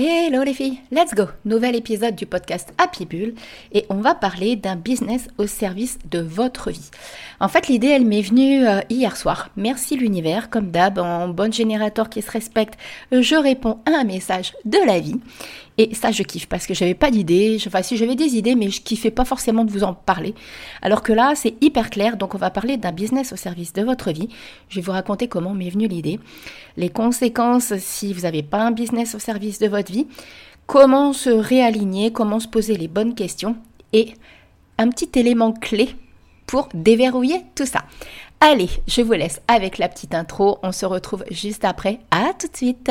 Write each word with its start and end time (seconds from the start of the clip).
Hello 0.00 0.44
les 0.44 0.54
filles, 0.54 0.78
let's 0.92 1.12
go 1.12 1.24
Nouvel 1.44 1.74
épisode 1.74 2.14
du 2.14 2.24
podcast 2.24 2.72
Happy 2.78 3.04
Bull 3.04 3.34
et 3.72 3.84
on 3.88 3.96
va 3.96 4.14
parler 4.14 4.54
d'un 4.54 4.76
business 4.76 5.26
au 5.38 5.48
service 5.48 5.98
de 6.08 6.20
votre 6.20 6.70
vie. 6.70 6.92
En 7.40 7.48
fait, 7.48 7.66
l'idée, 7.66 7.88
elle 7.88 8.04
m'est 8.04 8.22
venue 8.22 8.64
euh, 8.64 8.78
hier 8.90 9.16
soir. 9.16 9.50
Merci 9.56 9.96
l'univers, 9.96 10.50
comme 10.50 10.70
d'hab, 10.70 11.00
en 11.00 11.26
bonne 11.26 11.52
générateur 11.52 12.10
qui 12.10 12.22
se 12.22 12.30
respecte, 12.30 12.78
je 13.10 13.34
réponds 13.34 13.80
à 13.86 13.98
un 13.98 14.04
message 14.04 14.54
de 14.64 14.78
la 14.86 15.00
vie. 15.00 15.16
Et 15.78 15.94
ça, 15.94 16.10
je 16.10 16.24
kiffe 16.24 16.48
parce 16.48 16.66
que 16.66 16.74
j'avais 16.74 16.94
pas 16.94 17.12
d'idées. 17.12 17.56
Enfin, 17.64 17.82
si 17.82 17.96
j'avais 17.96 18.16
des 18.16 18.36
idées, 18.36 18.56
mais 18.56 18.68
je 18.68 18.82
kiffais 18.82 19.12
pas 19.12 19.24
forcément 19.24 19.64
de 19.64 19.70
vous 19.70 19.84
en 19.84 19.94
parler. 19.94 20.34
Alors 20.82 21.04
que 21.04 21.12
là, 21.12 21.34
c'est 21.36 21.54
hyper 21.60 21.88
clair. 21.88 22.16
Donc, 22.16 22.34
on 22.34 22.38
va 22.38 22.50
parler 22.50 22.76
d'un 22.76 22.90
business 22.90 23.32
au 23.32 23.36
service 23.36 23.72
de 23.72 23.82
votre 23.82 24.10
vie. 24.10 24.28
Je 24.68 24.76
vais 24.76 24.80
vous 24.80 24.90
raconter 24.90 25.28
comment 25.28 25.54
m'est 25.54 25.70
venue 25.70 25.86
l'idée, 25.86 26.18
les 26.76 26.88
conséquences 26.88 27.72
si 27.78 28.12
vous 28.12 28.22
n'avez 28.22 28.42
pas 28.42 28.58
un 28.58 28.72
business 28.72 29.14
au 29.14 29.20
service 29.20 29.60
de 29.60 29.68
votre 29.68 29.87
comment 30.66 31.12
se 31.12 31.30
réaligner, 31.30 32.12
comment 32.12 32.40
se 32.40 32.48
poser 32.48 32.76
les 32.76 32.88
bonnes 32.88 33.14
questions 33.14 33.56
et 33.92 34.14
un 34.78 34.88
petit 34.88 35.10
élément 35.18 35.52
clé 35.52 35.94
pour 36.46 36.68
déverrouiller 36.74 37.42
tout 37.54 37.66
ça. 37.66 37.84
Allez, 38.40 38.70
je 38.86 39.02
vous 39.02 39.12
laisse 39.12 39.40
avec 39.48 39.78
la 39.78 39.88
petite 39.88 40.14
intro. 40.14 40.58
On 40.62 40.72
se 40.72 40.86
retrouve 40.86 41.24
juste 41.30 41.64
après. 41.64 42.00
À 42.10 42.32
tout 42.38 42.48
de 42.48 42.56
suite. 42.56 42.90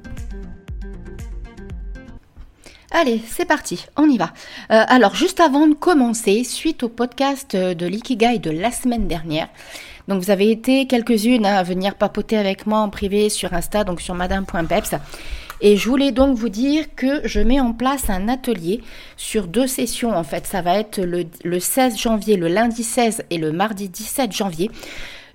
Allez, 2.93 3.21
c'est 3.25 3.45
parti, 3.45 3.85
on 3.95 4.09
y 4.09 4.17
va. 4.17 4.33
Euh, 4.71 4.83
alors, 4.87 5.15
juste 5.15 5.39
avant 5.39 5.65
de 5.65 5.73
commencer, 5.73 6.43
suite 6.43 6.83
au 6.83 6.89
podcast 6.89 7.55
de 7.55 7.85
l'Ikigai 7.85 8.39
de 8.39 8.51
la 8.51 8.69
semaine 8.69 9.07
dernière, 9.07 9.47
donc 10.09 10.21
vous 10.21 10.29
avez 10.29 10.51
été 10.51 10.87
quelques-unes 10.87 11.45
à 11.45 11.63
venir 11.63 11.95
papoter 11.95 12.37
avec 12.37 12.67
moi 12.67 12.79
en 12.79 12.89
privé 12.89 13.29
sur 13.29 13.53
Insta, 13.53 13.85
donc 13.85 14.01
sur 14.01 14.13
madame.peps. 14.13 14.95
Et 15.61 15.77
je 15.77 15.87
voulais 15.87 16.11
donc 16.11 16.35
vous 16.35 16.49
dire 16.49 16.93
que 16.95 17.25
je 17.25 17.39
mets 17.39 17.61
en 17.61 17.71
place 17.71 18.09
un 18.09 18.27
atelier 18.27 18.81
sur 19.15 19.47
deux 19.47 19.67
sessions 19.67 20.13
en 20.13 20.23
fait. 20.23 20.45
Ça 20.45 20.61
va 20.61 20.77
être 20.77 20.99
le, 20.99 21.25
le 21.43 21.59
16 21.59 21.97
janvier, 21.97 22.35
le 22.35 22.47
lundi 22.47 22.83
16 22.83 23.23
et 23.29 23.37
le 23.37 23.51
mardi 23.51 23.87
17 23.87 24.33
janvier. 24.33 24.71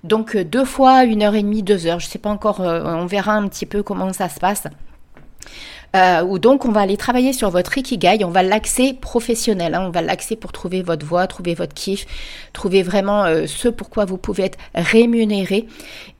Donc 0.03 0.35
euh, 0.35 0.43
deux 0.43 0.65
fois 0.65 1.05
une 1.05 1.23
heure 1.23 1.35
et 1.35 1.43
demie, 1.43 1.63
deux 1.63 1.87
heures. 1.87 1.99
Je 1.99 2.07
ne 2.07 2.11
sais 2.11 2.19
pas 2.19 2.29
encore, 2.29 2.61
euh, 2.61 2.83
on 2.83 3.05
verra 3.05 3.33
un 3.33 3.47
petit 3.47 3.65
peu 3.65 3.83
comment 3.83 4.11
ça 4.13 4.29
se 4.29 4.39
passe. 4.39 4.65
Euh, 5.95 6.37
donc 6.37 6.65
on 6.65 6.71
va 6.71 6.81
aller 6.81 6.97
travailler 6.97 7.33
sur 7.33 7.49
votre 7.49 7.77
ikigai, 7.77 8.23
on 8.23 8.29
va 8.29 8.43
l'axer 8.43 8.93
professionnel, 8.93 9.73
hein. 9.75 9.85
on 9.87 9.89
va 9.89 10.01
l'axer 10.01 10.35
pour 10.35 10.51
trouver 10.51 10.81
votre 10.81 11.05
voie, 11.05 11.27
trouver 11.27 11.53
votre 11.53 11.73
kiff, 11.73 12.05
trouver 12.53 12.83
vraiment 12.83 13.23
euh, 13.25 13.45
ce 13.47 13.67
pourquoi 13.67 14.05
vous 14.05 14.17
pouvez 14.17 14.43
être 14.43 14.57
rémunéré. 14.75 15.67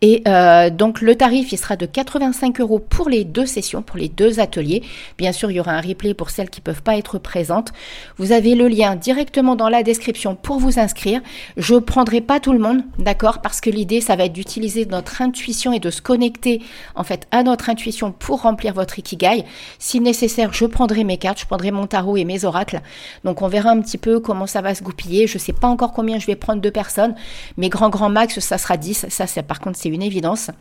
Et 0.02 0.22
euh, 0.28 0.70
donc 0.70 1.02
le 1.02 1.16
tarif, 1.16 1.52
il 1.52 1.58
sera 1.58 1.76
de 1.76 1.86
85 1.86 2.62
euros 2.62 2.80
pour 2.80 3.10
les 3.10 3.24
deux 3.24 3.46
sessions, 3.46 3.82
pour 3.82 3.98
les 3.98 4.10
deux 4.10 4.40
ateliers. 4.40 4.84
Bien 5.18 5.32
sûr, 5.32 5.52
il 5.52 5.56
y 5.56 5.60
aura 5.60 5.72
un 5.72 5.82
replay 5.82 6.14
pour 6.14 6.30
celles 6.30 6.50
qui 6.50 6.62
ne 6.62 6.64
peuvent 6.64 6.84
pas 6.84 6.98
être 6.98 7.18
présentes. 7.18 7.74
Vous 8.18 8.32
avez 8.32 8.56
le 8.56 8.68
lien 8.68 8.96
directement 8.96 9.56
dans 9.56 9.70
la 9.70 9.84
description 9.84 10.36
pour 10.36 10.60
vous 10.60 10.80
inscrire. 10.80 11.22
Je 11.58 11.76
ne 11.76 11.80
prendrai 11.80 12.22
pas 12.22 12.40
tout 12.40 12.54
le 12.54 12.60
monde, 12.60 12.84
d'accord, 13.00 13.42
parce 13.42 13.60
que 13.60 13.70
l'idée, 13.70 14.02
ça 14.02 14.16
va 14.16 14.26
être 14.26 14.34
d'utiliser 14.34 14.86
notre 14.86 15.22
intuition 15.22 15.74
et 15.74 15.80
de 15.80 15.90
se 15.90 16.02
connecter 16.02 16.62
en 16.96 17.04
fait 17.04 17.28
à 17.32 17.44
notre 17.44 17.70
intuition 17.70 18.12
pour 18.12 18.44
remplir 18.44 18.74
votre 18.74 19.00
ikigai. 19.00 19.44
Si 19.80 20.00
nécessaire, 20.00 20.54
je 20.54 20.66
prendrai 20.66 21.04
mes 21.04 21.18
cartes, 21.18 21.40
je 21.40 21.46
prendrai 21.46 21.72
mon 21.72 21.88
tarot 21.88 22.18
et 22.18 22.26
mes 22.26 22.46
oracles. 22.46 22.82
Donc 23.24 23.42
on 23.42 23.48
verra 23.48 23.72
un 23.72 23.82
petit 23.82 23.98
peu 23.98 24.20
comment 24.20 24.48
ça 24.48 24.62
va 24.62 24.76
se 24.76 24.84
goupiller. 24.84 25.28
Je 25.28 25.36
ne 25.38 25.40
sais 25.40 25.54
pas 25.54 25.68
encore 25.68 25.94
combien 25.94 26.20
je 26.20 26.28
vais 26.28 26.36
prendre 26.36 26.62
de 26.62 26.70
personnes. 26.70 27.16
Mes 27.58 27.70
grands 27.70 27.90
grands 27.90 28.10
max, 28.10 28.40
ça 28.40 28.58
sera 28.58 28.78
10. 28.78 29.08
Ça, 29.10 29.26
par 29.44 29.60
contre, 29.60 29.78
c'est 29.78 29.90
une 29.90 30.04
évidence 30.04 30.52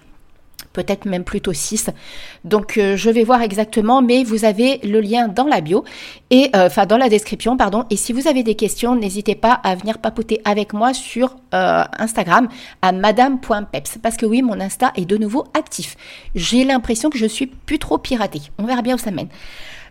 peut-être 0.77 1.07
même 1.07 1.25
plutôt 1.25 1.55
6. 1.55 1.89
Donc 2.45 2.77
euh, 2.77 2.97
je 2.97 3.09
vais 3.09 3.25
voir 3.25 3.41
exactement, 3.41 4.03
mais 4.03 4.25
vous 4.25 4.45
avez 4.45 4.79
le 4.85 5.01
lien 5.01 5.27
dans 5.27 5.47
la 5.47 5.63
bio 5.63 5.85
et 6.31 6.51
euh, 6.55 6.67
enfin 6.67 6.85
dans 6.85 6.99
la 6.99 7.09
description, 7.09 7.57
pardon. 7.57 7.85
Et 7.89 7.97
si 7.97 8.13
vous 8.13 8.29
avez 8.29 8.43
des 8.43 8.55
questions, 8.55 8.95
n'hésitez 8.95 9.35
pas 9.35 9.53
à 9.53 9.75
venir 9.75 9.99
papoter 9.99 10.43
avec 10.45 10.75
moi 10.75 10.93
sur 10.93 11.37
euh, 11.55 11.83
Instagram 11.99 12.49
à 12.83 12.93
madame.peps 12.93 13.99
parce 14.03 14.19
que 14.19 14.27
oui, 14.27 14.43
mon 14.43 14.61
Insta 14.61 14.93
est 14.97 15.07
de 15.07 15.17
nouveau 15.17 15.47
actif. 15.55 15.97
J'ai 16.35 16.65
l'impression 16.65 17.09
que 17.09 17.17
je 17.17 17.27
suis 17.27 17.47
plus 17.47 17.79
trop 17.79 17.97
piratée. 17.97 18.43
On 18.59 18.65
verra 18.65 18.83
bien 18.83 18.97
où 18.97 18.99
ça 18.99 19.11
mène. 19.11 19.29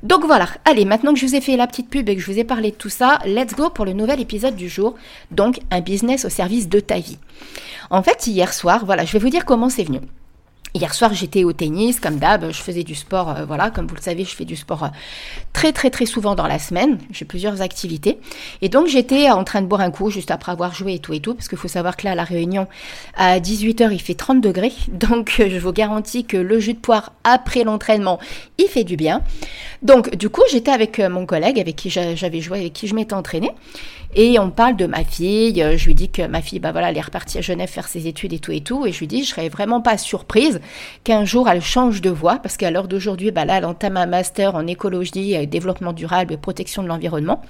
Donc 0.03 0.23
voilà, 0.25 0.47
allez, 0.65 0.85
maintenant 0.85 1.13
que 1.13 1.19
je 1.19 1.25
vous 1.25 1.35
ai 1.35 1.41
fait 1.41 1.57
la 1.57 1.65
petite 1.65 1.89
pub 1.89 2.07
et 2.09 2.15
que 2.15 2.21
je 2.21 2.31
vous 2.31 2.37
ai 2.37 2.43
parlé 2.43 2.69
de 2.69 2.75
tout 2.75 2.89
ça, 2.89 3.17
let's 3.25 3.55
go 3.55 3.71
pour 3.71 3.85
le 3.85 3.93
nouvel 3.93 4.19
épisode 4.19 4.55
du 4.55 4.69
jour. 4.69 4.93
Donc 5.31 5.59
un 5.71 5.81
business 5.81 6.25
au 6.25 6.29
service 6.29 6.69
de 6.69 6.79
ta 6.79 6.99
vie. 6.99 7.17
En 7.89 8.03
fait, 8.03 8.27
hier 8.27 8.53
soir, 8.53 8.85
voilà, 8.85 9.03
je 9.03 9.13
vais 9.13 9.19
vous 9.19 9.29
dire 9.29 9.45
comment 9.45 9.69
c'est 9.69 9.83
venu. 9.83 10.01
Hier 10.75 10.93
soir, 10.93 11.13
j'étais 11.13 11.45
au 11.45 11.53
tennis, 11.53 12.01
comme 12.01 12.17
d'hab, 12.17 12.51
je 12.51 12.61
faisais 12.61 12.83
du 12.83 12.95
sport, 12.95 13.29
euh, 13.29 13.45
voilà, 13.45 13.69
comme 13.69 13.87
vous 13.87 13.95
le 13.95 14.01
savez, 14.01 14.25
je 14.25 14.35
fais 14.35 14.43
du 14.43 14.57
sport 14.57 14.83
euh, 14.83 14.87
très 15.53 15.71
très 15.71 15.89
très 15.89 16.05
souvent 16.05 16.35
dans 16.35 16.47
la 16.47 16.59
semaine, 16.59 16.99
j'ai 17.11 17.23
plusieurs 17.23 17.61
activités. 17.61 18.19
Et 18.61 18.67
donc 18.67 18.87
j'étais 18.87 19.29
en 19.31 19.45
train 19.45 19.61
de 19.61 19.67
boire 19.67 19.79
un 19.79 19.89
coup 19.89 20.09
juste 20.09 20.31
après 20.31 20.51
avoir 20.51 20.75
joué 20.75 20.95
et 20.95 20.99
tout 20.99 21.13
et 21.13 21.21
tout, 21.21 21.33
parce 21.33 21.47
qu'il 21.47 21.57
faut 21.57 21.69
savoir 21.69 21.95
que 21.95 22.03
là, 22.03 22.11
à 22.11 22.15
la 22.15 22.25
réunion, 22.25 22.67
à 23.15 23.39
18h, 23.39 23.93
il 23.93 24.01
fait 24.01 24.15
30 24.15 24.41
degrés, 24.41 24.73
donc 24.89 25.37
euh, 25.39 25.47
je 25.49 25.57
vous 25.59 25.71
garantis 25.71 26.25
que 26.25 26.35
le 26.35 26.59
jus 26.59 26.73
de 26.73 26.79
poire 26.79 27.13
après 27.23 27.63
l'entraînement, 27.63 28.19
il 28.57 28.67
fait 28.67 28.83
du 28.83 28.97
bien. 28.97 29.21
Donc 29.81 30.13
du 30.17 30.27
coup, 30.27 30.43
j'étais 30.51 30.71
avec 30.71 30.99
mon 30.99 31.25
collègue 31.25 31.57
avec 31.57 31.77
qui 31.77 31.89
j'avais 31.89 32.41
joué, 32.41 32.59
avec 32.59 32.73
qui 32.73 32.87
je 32.87 32.95
m'étais 32.95 33.13
entraînée, 33.13 33.51
et 34.15 34.39
on 34.39 34.49
parle 34.49 34.75
de 34.75 34.85
ma 34.85 35.03
fille. 35.03 35.61
Euh, 35.61 35.77
je 35.77 35.85
lui 35.85 35.93
dis 35.93 36.09
que 36.09 36.25
ma 36.25 36.41
fille, 36.41 36.59
bah 36.59 36.71
voilà, 36.71 36.89
elle 36.89 36.97
est 36.97 37.01
repartie 37.01 37.37
à 37.37 37.41
Genève 37.41 37.69
faire 37.69 37.87
ses 37.87 38.07
études 38.07 38.33
et 38.33 38.39
tout 38.39 38.51
et 38.51 38.61
tout. 38.61 38.85
Et 38.85 38.91
je 38.91 38.99
lui 38.99 39.07
dis, 39.07 39.23
je 39.23 39.29
serais 39.29 39.49
vraiment 39.49 39.81
pas 39.81 39.97
surprise 39.97 40.61
qu'un 41.03 41.25
jour 41.25 41.49
elle 41.49 41.61
change 41.61 42.01
de 42.01 42.09
voie 42.09 42.37
parce 42.37 42.57
qu'à 42.57 42.71
l'heure 42.71 42.87
d'aujourd'hui, 42.87 43.31
bah 43.31 43.45
là, 43.45 43.57
elle 43.57 43.65
entame 43.65 43.97
un 43.97 44.05
master 44.05 44.55
en 44.55 44.65
écologie, 44.67 45.45
développement 45.47 45.93
durable 45.93 46.33
et 46.33 46.37
protection 46.37 46.81
de 46.81 46.87
l'environnement. 46.87 47.41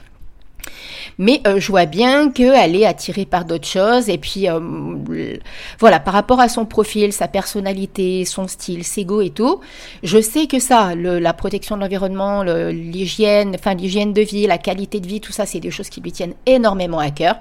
Mais 1.18 1.42
euh, 1.48 1.60
je 1.60 1.68
vois 1.72 1.86
bien 1.86 2.30
qu'elle 2.32 2.76
est 2.76 2.86
attirée 2.86 3.26
par 3.26 3.46
d'autres 3.46 3.68
choses. 3.68 4.10
Et 4.10 4.18
puis, 4.18 4.50
euh, 4.50 5.38
voilà, 5.80 6.00
par 6.00 6.14
rapport 6.14 6.40
à 6.40 6.50
son 6.50 6.66
profil, 6.66 7.14
sa 7.14 7.28
personnalité, 7.28 8.26
son 8.26 8.48
style, 8.48 8.84
ses 8.84 9.06
goûts 9.06 9.22
et 9.22 9.30
tout, 9.30 9.60
je 10.04 10.22
sais 10.22 10.48
que 10.48 10.60
ça, 10.60 10.96
la 10.96 11.34
protection 11.34 11.76
de 11.76 11.82
l'environnement, 11.82 12.44
l'hygiène, 12.44 13.56
enfin 13.56 13.74
l'hygiène 13.74 14.14
de 14.14 14.22
vie, 14.22 14.48
la 14.48 14.58
qualité 14.58 15.00
de 15.00 15.08
vie, 15.08 15.22
tout 15.22 15.32
ça, 15.32 15.46
c'est 15.46 15.60
des 15.60 15.72
choses 15.72 15.90
qui 15.90 16.02
lui 16.02 16.12
tiennent 16.12 16.36
énormément 16.46 17.00
à 17.00 17.12
cœur. 17.12 17.38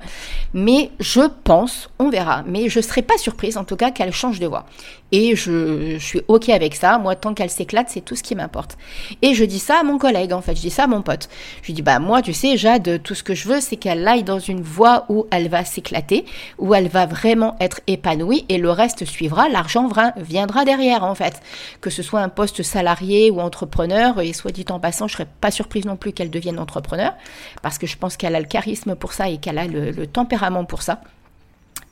Mais 0.52 0.90
je 1.00 1.22
pense, 1.44 1.90
on 1.98 2.10
verra, 2.10 2.42
mais 2.46 2.68
je 2.68 2.78
ne 2.78 2.82
serais 2.82 3.02
pas 3.02 3.19
surprise 3.19 3.56
en 3.56 3.64
tout 3.64 3.76
cas 3.76 3.90
qu'elle 3.90 4.12
change 4.12 4.40
de 4.40 4.46
voie. 4.46 4.66
Et 5.12 5.37
je, 5.37 5.96
je 5.98 6.04
suis 6.04 6.22
OK 6.28 6.48
avec 6.48 6.75
ça. 6.75 6.98
Moi, 6.98 7.14
tant 7.14 7.34
qu'elle 7.34 7.50
s'éclate, 7.50 7.88
c'est 7.88 8.00
tout 8.00 8.16
ce 8.16 8.22
qui 8.22 8.34
m'importe. 8.34 8.76
Et 9.22 9.34
je 9.34 9.44
dis 9.44 9.58
ça 9.58 9.78
à 9.80 9.82
mon 9.82 9.98
collègue, 9.98 10.32
en 10.32 10.40
fait. 10.40 10.56
Je 10.56 10.60
dis 10.60 10.70
ça 10.70 10.84
à 10.84 10.87
mon 10.87 11.02
pote. 11.02 11.28
Je 11.62 11.69
lui 11.69 11.75
dis, 11.75 11.82
bah, 11.82 11.98
moi, 11.98 12.20
tu 12.20 12.32
sais, 12.32 12.56
Jade, 12.56 13.00
tout 13.02 13.14
ce 13.14 13.22
que 13.25 13.35
je 13.35 13.49
veux, 13.49 13.61
c'est 13.61 13.76
qu'elle 13.76 14.06
aille 14.06 14.23
dans 14.23 14.38
une 14.38 14.62
voie 14.62 15.06
où 15.09 15.26
elle 15.31 15.49
va 15.49 15.65
s'éclater, 15.65 16.25
où 16.59 16.75
elle 16.75 16.88
va 16.88 17.06
vraiment 17.06 17.56
être 17.61 17.81
épanouie 17.87 18.44
et 18.49 18.59
le 18.59 18.71
reste 18.71 19.05
suivra. 19.05 19.49
L'argent 19.49 19.88
viendra 20.17 20.65
derrière, 20.65 21.05
en 21.05 21.15
fait. 21.15 21.41
Que 21.81 21.91
ce 21.91 22.03
soit 22.03 22.21
un 22.21 22.29
poste 22.29 22.62
salarié 22.62 23.31
ou 23.31 23.41
entrepreneur. 23.41 24.21
Et 24.21 24.32
soit 24.32 24.53
dit 24.53 24.67
en 24.71 24.79
passant, 24.79 25.09
je 25.09 25.15
serais 25.15 25.29
pas 25.41 25.50
surprise 25.50 25.85
non 25.85 25.97
plus 25.97 26.12
qu'elle 26.12 26.31
devienne 26.31 26.59
entrepreneur 26.59 27.15
parce 27.62 27.79
que 27.79 27.87
je 27.87 27.97
pense 27.97 28.17
qu'elle 28.17 28.37
a 28.37 28.41
le 28.41 28.47
charisme 28.47 28.94
pour 28.94 29.12
ça 29.12 29.29
et 29.29 29.38
qu'elle 29.38 29.59
a 29.59 29.67
le 29.67 30.06
tempérament 30.06 30.65
pour 30.65 30.82
ça. 30.82 31.00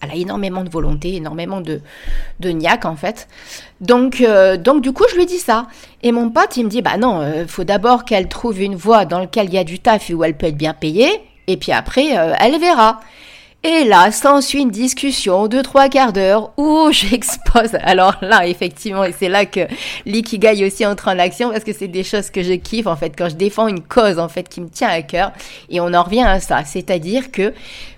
Elle 0.03 0.11
a 0.11 0.15
énormément 0.15 0.65
de 0.65 0.71
volonté, 0.71 1.15
énormément 1.15 1.61
de, 1.61 1.81
de 2.41 2.49
niaque 2.51 2.85
en 2.85 2.97
fait. 2.97 3.29
Donc, 3.81 4.21
euh, 4.21 4.57
donc 4.57 4.83
du 4.83 4.93
coup, 4.93 5.05
je 5.11 5.17
lui 5.17 5.27
dis 5.27 5.39
ça. 5.39 5.69
Et 6.03 6.11
mon 6.11 6.31
pote, 6.31 6.57
il 6.57 6.65
me 6.65 6.69
dit, 6.69 6.83
bah 6.83 6.97
non, 6.97 7.23
il 7.23 7.43
euh, 7.43 7.47
faut 7.47 7.65
d'abord 7.65 8.05
qu'elle 8.05 8.29
trouve 8.29 8.61
une 8.61 8.75
voie 8.75 9.05
dans 9.05 9.21
laquelle 9.21 9.47
il 9.47 9.55
y 9.55 9.59
a 9.59 9.65
du 9.65 9.79
taf 9.79 10.11
et 10.11 10.15
où 10.15 10.25
elle 10.25 10.37
peut 10.37 10.47
être 10.47 10.57
bien 10.57 10.75
payée. 10.75 11.23
Et 11.47 11.57
puis 11.57 11.73
après, 11.73 12.19
euh, 12.19 12.35
elle 12.41 12.59
verra. 12.59 13.01
Et 13.65 13.85
là, 13.85 14.11
s'ensuit 14.11 14.63
une 14.63 14.73
discussion 14.73 15.47
de 15.47 15.61
trois 15.61 15.89
quarts 15.89 16.13
d'heure 16.13 16.51
où 16.57 16.89
j'expose. 16.91 17.77
Alors 17.83 18.17
là, 18.21 18.47
effectivement, 18.49 19.05
et 19.05 19.13
c'est 19.13 19.29
là 19.29 19.47
que 19.47 19.61
l'ikigai 20.05 20.67
aussi 20.67 20.85
entre 20.85 21.09
en 21.09 21.19
action 21.21 21.51
parce 21.51 21.63
que 21.63 21.73
c'est 21.73 21.87
des 21.87 22.03
choses 22.03 22.31
que 22.31 22.43
je 22.43 22.55
kiffe 22.55 22.89
en 22.89 22.97
fait 22.97 23.11
quand 23.17 23.29
je 23.29 23.37
défends 23.37 23.69
une 23.69 23.83
cause 23.83 24.19
en 24.19 24.29
fait 24.29 24.49
qui 24.49 24.61
me 24.61 24.69
tient 24.69 24.89
à 24.89 25.03
cœur. 25.03 25.31
Et 25.71 25.81
on 25.81 25.95
en 25.95 26.03
revient 26.03 26.25
à 26.25 26.41
ça, 26.41 26.65
c'est-à-dire 26.65 27.31
que 27.31 27.55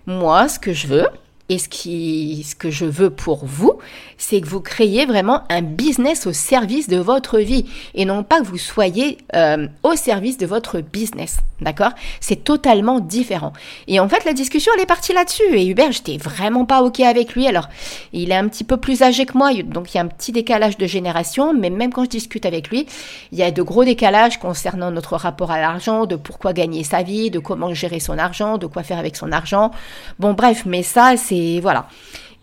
moi, 0.07 0.49
ce 0.49 0.59
que 0.59 0.75
je 0.75 0.87
veux, 0.87 1.07
et 1.51 1.59
ce, 1.59 1.69
qui, 1.69 2.45
ce 2.49 2.55
que 2.55 2.71
je 2.71 2.87
veux 2.87 3.11
pour 3.11 3.45
vous, 3.45 3.79
c'est 4.17 4.41
que 4.41 4.47
vous 4.47 4.61
créiez 4.61 5.05
vraiment 5.05 5.43
un 5.51 5.61
business 5.61 6.27
au 6.27 6.33
service 6.33 6.89
de 6.89 6.97
votre 6.97 7.39
vie 7.39 7.67
et 7.95 8.07
non 8.07 8.23
pas 8.23 8.41
que 8.41 8.47
vous 8.47 8.57
soyez 8.57 9.19
euh, 9.35 9.67
au 9.83 9.95
service 9.95 10.39
de 10.39 10.47
votre 10.47 10.81
business. 10.81 11.39
D'accord? 11.61 11.93
C'est 12.21 12.45
totalement 12.45 12.99
différent. 12.99 13.53
Et 13.89 14.01
en 14.01 14.09
fait, 14.09 14.25
la 14.25 14.33
discussion, 14.33 14.73
elle 14.75 14.83
est 14.83 14.87
partie 14.87 15.13
là-dessus. 15.13 15.43
Et 15.53 15.67
Hubert, 15.67 15.93
j'étais 15.93 16.17
vraiment 16.17 16.65
pas 16.65 16.83
OK 16.83 17.01
avec 17.01 17.35
lui. 17.35 17.47
Alors, 17.47 17.69
il 18.13 18.31
est 18.33 18.37
un 18.37 18.49
petit 18.49 18.65
peu 18.65 18.77
plus 18.77 19.03
âgé 19.03 19.25
que 19.27 19.37
moi, 19.37 19.53
donc 19.63 19.93
il 19.93 19.99
y 19.99 20.01
a 20.01 20.03
un 20.03 20.09
petit 20.09 20.33
décalage 20.33 20.79
de 20.79 20.87
génération. 20.87 21.55
Mais 21.55 21.71
même 21.71 21.93
quand 21.93 22.05
je 22.05 22.11
discute 22.11 22.47
avec 22.47 22.71
lui, 22.71 22.87
il 23.33 23.39
y 23.39 23.43
a 23.43 23.51
de 23.51 23.63
gros 23.63 23.85
décalages 23.85 24.39
concernant 24.39 24.91
notre 24.91 25.17
rapport 25.17 25.51
à 25.51 25.61
l'argent, 25.61 26.07
de 26.07 26.17
pourquoi 26.17 26.55
gagner 26.55 26.85
sa 26.85 27.03
vie, 27.03 27.31
de 27.31 27.39
comment 27.39 27.73
gérer 27.75 28.01
son 28.01 28.19
argent, 28.19 28.59
de 28.59 28.67
quoi 28.67 28.83
faire 28.83 28.99
avec 28.99 29.17
son 29.17 29.31
argent. 29.31 29.71
Bon, 30.19 30.33
bref, 30.33 30.65
mais 30.67 30.83
ça, 30.83 31.17
c'est 31.17 31.34
voilà. 31.61 31.89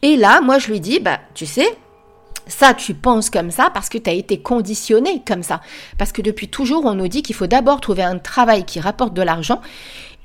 Et 0.02 0.18
là, 0.18 0.42
moi, 0.42 0.58
je 0.58 0.72
lui 0.72 0.80
dis, 0.80 1.00
bah, 1.00 1.20
tu 1.34 1.46
sais, 1.46 1.78
ça, 2.48 2.74
tu 2.74 2.94
penses 2.94 3.30
comme 3.30 3.52
ça 3.52 3.70
parce 3.74 3.90
que 3.90 3.98
tu 3.98 4.10
as 4.10 4.14
été 4.14 4.40
conditionné 4.40 5.22
comme 5.26 5.44
ça. 5.44 5.62
Parce 5.98 6.12
que 6.12 6.22
depuis 6.22 6.48
toujours, 6.48 6.86
on 6.86 6.96
nous 6.96 7.08
dit 7.08 7.22
qu'il 7.22 7.36
faut 7.36 7.48
d'abord 7.48 7.82
trouver 7.82 8.04
un 8.04 8.18
travail 8.18 8.66
qui 8.66 8.80
rapporte 8.80 9.14
de 9.14 9.22
l'argent. 9.22 9.62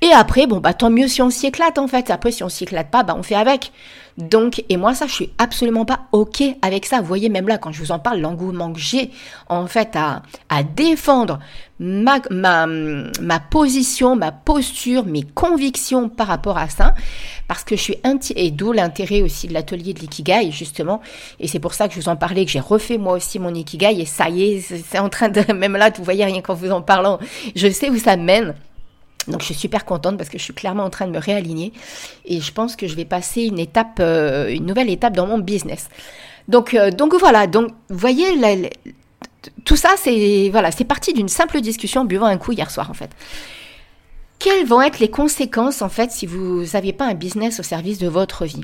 Et 0.01 0.11
après, 0.11 0.45
bon, 0.45 0.59
bah, 0.59 0.73
tant 0.73 0.89
mieux 0.89 1.07
si 1.07 1.21
on 1.21 1.29
s'y 1.29 1.47
éclate, 1.47 1.79
en 1.79 1.87
fait. 1.87 2.11
Après, 2.11 2.31
si 2.31 2.43
on 2.43 2.49
s'y 2.49 2.65
éclate 2.65 2.91
pas, 2.91 3.03
bah, 3.03 3.15
on 3.17 3.23
fait 3.23 3.35
avec. 3.35 3.71
Donc, 4.17 4.63
et 4.69 4.77
moi, 4.77 4.95
ça, 4.95 5.05
je 5.05 5.13
suis 5.13 5.29
absolument 5.37 5.85
pas 5.85 6.01
OK 6.11 6.41
avec 6.61 6.85
ça. 6.85 7.01
Vous 7.01 7.07
voyez, 7.07 7.29
même 7.29 7.47
là, 7.47 7.57
quand 7.57 7.71
je 7.71 7.79
vous 7.79 7.91
en 7.91 7.99
parle, 7.99 8.19
l'engouement 8.19 8.73
que 8.73 8.79
j'ai, 8.79 9.11
en 9.47 9.67
fait, 9.67 9.95
à, 9.95 10.23
à 10.49 10.63
défendre 10.63 11.39
ma, 11.79 12.19
ma, 12.31 12.65
ma 12.65 13.39
position, 13.39 14.15
ma 14.15 14.31
posture, 14.31 15.05
mes 15.05 15.21
convictions 15.21 16.09
par 16.09 16.27
rapport 16.27 16.57
à 16.57 16.67
ça, 16.67 16.95
parce 17.47 17.63
que 17.63 17.75
je 17.75 17.81
suis 17.81 17.97
et 18.35 18.49
d'où 18.49 18.71
l'intérêt 18.71 19.21
aussi 19.21 19.47
de 19.47 19.53
l'atelier 19.53 19.93
de 19.93 19.99
l'ikigai, 19.99 20.49
justement. 20.51 21.01
Et 21.39 21.47
c'est 21.47 21.59
pour 21.59 21.75
ça 21.75 21.87
que 21.87 21.93
je 21.93 21.99
vous 21.99 22.09
en 22.09 22.15
parlais, 22.15 22.45
que 22.45 22.51
j'ai 22.51 22.59
refait 22.59 22.97
moi 22.97 23.13
aussi 23.13 23.37
mon 23.37 23.53
ikigai, 23.53 24.01
et 24.01 24.05
ça 24.05 24.29
y 24.29 24.43
est, 24.43 24.61
c'est 24.61 24.99
en 24.99 25.09
train 25.09 25.29
de, 25.29 25.51
même 25.53 25.77
là, 25.77 25.91
vous 25.95 26.03
voyez 26.03 26.25
rien 26.25 26.41
qu'en 26.41 26.55
vous 26.55 26.71
en 26.71 26.81
parlant, 26.81 27.19
je 27.55 27.69
sais 27.69 27.89
où 27.91 27.97
ça 27.99 28.17
mène. 28.17 28.55
Donc 29.27 29.41
je 29.41 29.45
suis 29.45 29.55
super 29.55 29.85
contente 29.85 30.17
parce 30.17 30.29
que 30.29 30.37
je 30.37 30.43
suis 30.43 30.53
clairement 30.53 30.83
en 30.83 30.89
train 30.89 31.07
de 31.07 31.11
me 31.11 31.19
réaligner 31.19 31.73
et 32.25 32.39
je 32.39 32.51
pense 32.51 32.75
que 32.75 32.87
je 32.87 32.95
vais 32.95 33.05
passer 33.05 33.43
une 33.43 33.59
étape, 33.59 33.99
euh, 33.99 34.49
une 34.49 34.65
nouvelle 34.65 34.89
étape 34.89 35.15
dans 35.15 35.27
mon 35.27 35.39
business. 35.39 35.89
Donc, 36.47 36.73
euh, 36.73 36.91
donc 36.91 37.13
voilà, 37.15 37.45
donc 37.45 37.71
vous 37.89 37.97
voyez, 37.97 38.25
tout 39.65 39.75
ça 39.75 39.89
c'est 39.97 40.49
voilà, 40.49 40.71
c'est 40.71 40.85
parti 40.85 41.13
d'une 41.13 41.27
simple 41.27 41.59
discussion 41.61 42.05
buvant 42.05 42.27
un 42.27 42.37
coup 42.37 42.53
hier 42.53 42.71
soir 42.71 42.89
en 42.89 42.93
fait. 42.93 43.09
Quelles 44.39 44.65
vont 44.65 44.81
être 44.81 44.99
les 44.99 45.09
conséquences 45.09 45.81
en 45.81 45.89
fait 45.89 46.11
si 46.11 46.25
vous 46.25 46.63
n'aviez 46.73 46.93
pas 46.93 47.05
un 47.05 47.15
business 47.15 47.59
au 47.59 47.63
service 47.63 47.97
de 47.97 48.07
votre 48.07 48.45
vie? 48.45 48.61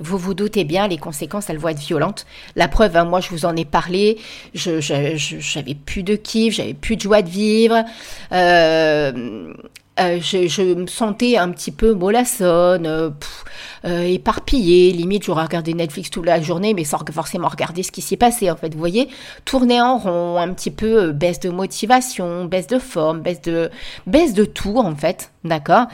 Vous 0.00 0.18
vous 0.18 0.34
doutez 0.34 0.64
bien, 0.64 0.88
les 0.88 0.98
conséquences, 0.98 1.50
elles 1.50 1.58
vont 1.58 1.68
être 1.68 1.80
violentes. 1.80 2.26
La 2.56 2.68
preuve, 2.68 2.96
hein, 2.96 3.04
moi, 3.04 3.20
je 3.20 3.30
vous 3.30 3.44
en 3.44 3.54
ai 3.56 3.64
parlé. 3.64 4.18
Je, 4.54 4.80
j'avais 4.80 5.74
plus 5.74 6.02
de 6.02 6.16
kiff, 6.16 6.54
j'avais 6.54 6.74
plus 6.74 6.96
de 6.96 7.02
joie 7.02 7.22
de 7.22 7.28
vivre. 7.28 7.84
Euh, 8.32 9.52
euh, 10.00 10.18
je, 10.20 10.74
me 10.74 10.86
sentais 10.86 11.36
un 11.36 11.50
petit 11.50 11.72
peu 11.72 11.92
mollassonne, 11.92 12.86
euh, 12.86 13.10
euh, 13.84 14.02
éparpillée. 14.02 14.92
Limite, 14.92 15.24
j'aurais 15.24 15.42
regardé 15.42 15.74
Netflix 15.74 16.10
toute 16.10 16.24
la 16.24 16.40
journée, 16.40 16.72
mais 16.72 16.84
sans 16.84 17.00
forcément 17.12 17.48
regarder 17.48 17.82
ce 17.82 17.92
qui 17.92 18.00
s'y 18.00 18.16
passait. 18.16 18.50
En 18.50 18.56
fait, 18.56 18.72
vous 18.72 18.78
voyez, 18.78 19.08
tourner 19.44 19.80
en 19.80 19.98
rond, 19.98 20.36
un 20.38 20.52
petit 20.54 20.70
peu 20.70 21.12
baisse 21.12 21.40
de 21.40 21.50
motivation, 21.50 22.46
baisse 22.46 22.66
de 22.66 22.78
forme, 22.78 23.20
baisse 23.20 23.42
de 23.42 23.70
baisse 24.06 24.32
de 24.32 24.44
tout 24.44 24.78
en 24.78 24.94
fait, 24.94 25.32
d'accord? 25.44 25.86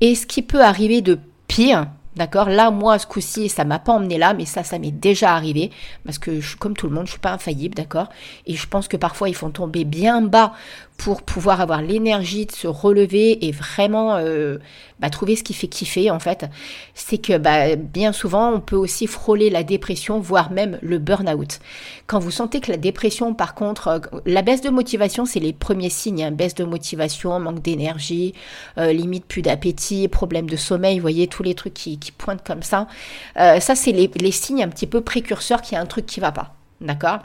Et 0.00 0.14
ce 0.16 0.26
qui 0.26 0.42
peut 0.42 0.62
arriver 0.62 1.00
de 1.00 1.18
pire, 1.46 1.86
D'accord? 2.16 2.48
Là, 2.48 2.70
moi, 2.70 2.98
ce 2.98 3.06
coup-ci, 3.06 3.48
ça 3.48 3.64
m'a 3.64 3.78
pas 3.78 3.92
emmené 3.92 4.18
là, 4.18 4.34
mais 4.34 4.44
ça, 4.44 4.62
ça 4.62 4.78
m'est 4.78 4.92
déjà 4.92 5.34
arrivé. 5.34 5.70
Parce 6.04 6.18
que 6.18 6.40
je 6.40 6.56
comme 6.56 6.76
tout 6.76 6.86
le 6.88 6.94
monde, 6.94 7.06
je 7.06 7.12
suis 7.12 7.20
pas 7.20 7.32
infaillible, 7.32 7.74
d'accord? 7.74 8.08
Et 8.46 8.54
je 8.54 8.66
pense 8.68 8.86
que 8.86 8.96
parfois, 8.96 9.28
ils 9.28 9.34
font 9.34 9.50
tomber 9.50 9.84
bien 9.84 10.22
bas 10.22 10.52
pour 10.96 11.22
pouvoir 11.22 11.60
avoir 11.60 11.82
l'énergie 11.82 12.46
de 12.46 12.52
se 12.52 12.66
relever 12.66 13.46
et 13.46 13.52
vraiment 13.52 14.16
euh, 14.16 14.58
bah, 15.00 15.10
trouver 15.10 15.36
ce 15.36 15.42
qui 15.42 15.52
fait 15.52 15.66
kiffer 15.66 16.10
en 16.10 16.20
fait, 16.20 16.46
c'est 16.94 17.18
que 17.18 17.36
bah, 17.36 17.76
bien 17.76 18.12
souvent 18.12 18.52
on 18.52 18.60
peut 18.60 18.76
aussi 18.76 19.06
frôler 19.06 19.50
la 19.50 19.64
dépression, 19.64 20.20
voire 20.20 20.52
même 20.52 20.78
le 20.82 20.98
burn-out. 20.98 21.58
Quand 22.06 22.20
vous 22.20 22.30
sentez 22.30 22.60
que 22.60 22.70
la 22.70 22.76
dépression, 22.76 23.34
par 23.34 23.54
contre, 23.54 23.88
euh, 23.88 23.98
la 24.24 24.42
baisse 24.42 24.60
de 24.60 24.70
motivation, 24.70 25.26
c'est 25.26 25.40
les 25.40 25.52
premiers 25.52 25.90
signes, 25.90 26.24
hein, 26.24 26.30
baisse 26.30 26.54
de 26.54 26.64
motivation, 26.64 27.38
manque 27.40 27.60
d'énergie, 27.60 28.32
euh, 28.78 28.92
limite 28.92 29.26
plus 29.26 29.42
d'appétit, 29.42 30.08
problème 30.08 30.48
de 30.48 30.56
sommeil, 30.56 30.98
vous 30.98 31.02
voyez 31.02 31.26
tous 31.26 31.42
les 31.42 31.54
trucs 31.54 31.74
qui, 31.74 31.98
pointent 32.16 32.46
comme 32.46 32.62
ça. 32.62 32.86
ça, 33.34 33.74
c'est 33.74 33.92
les, 33.92 34.10
les 34.14 34.30
signes 34.30 34.62
un 34.62 34.68
petit 34.68 34.86
peu 34.86 35.00
précurseurs 35.00 35.62
qu'il 35.62 35.74
y 35.74 35.78
a 35.78 35.80
un 35.80 35.86
truc 35.86 36.06
qui 36.06 36.20
va 36.20 36.32
pas, 36.32 36.54
d'accord? 36.80 37.20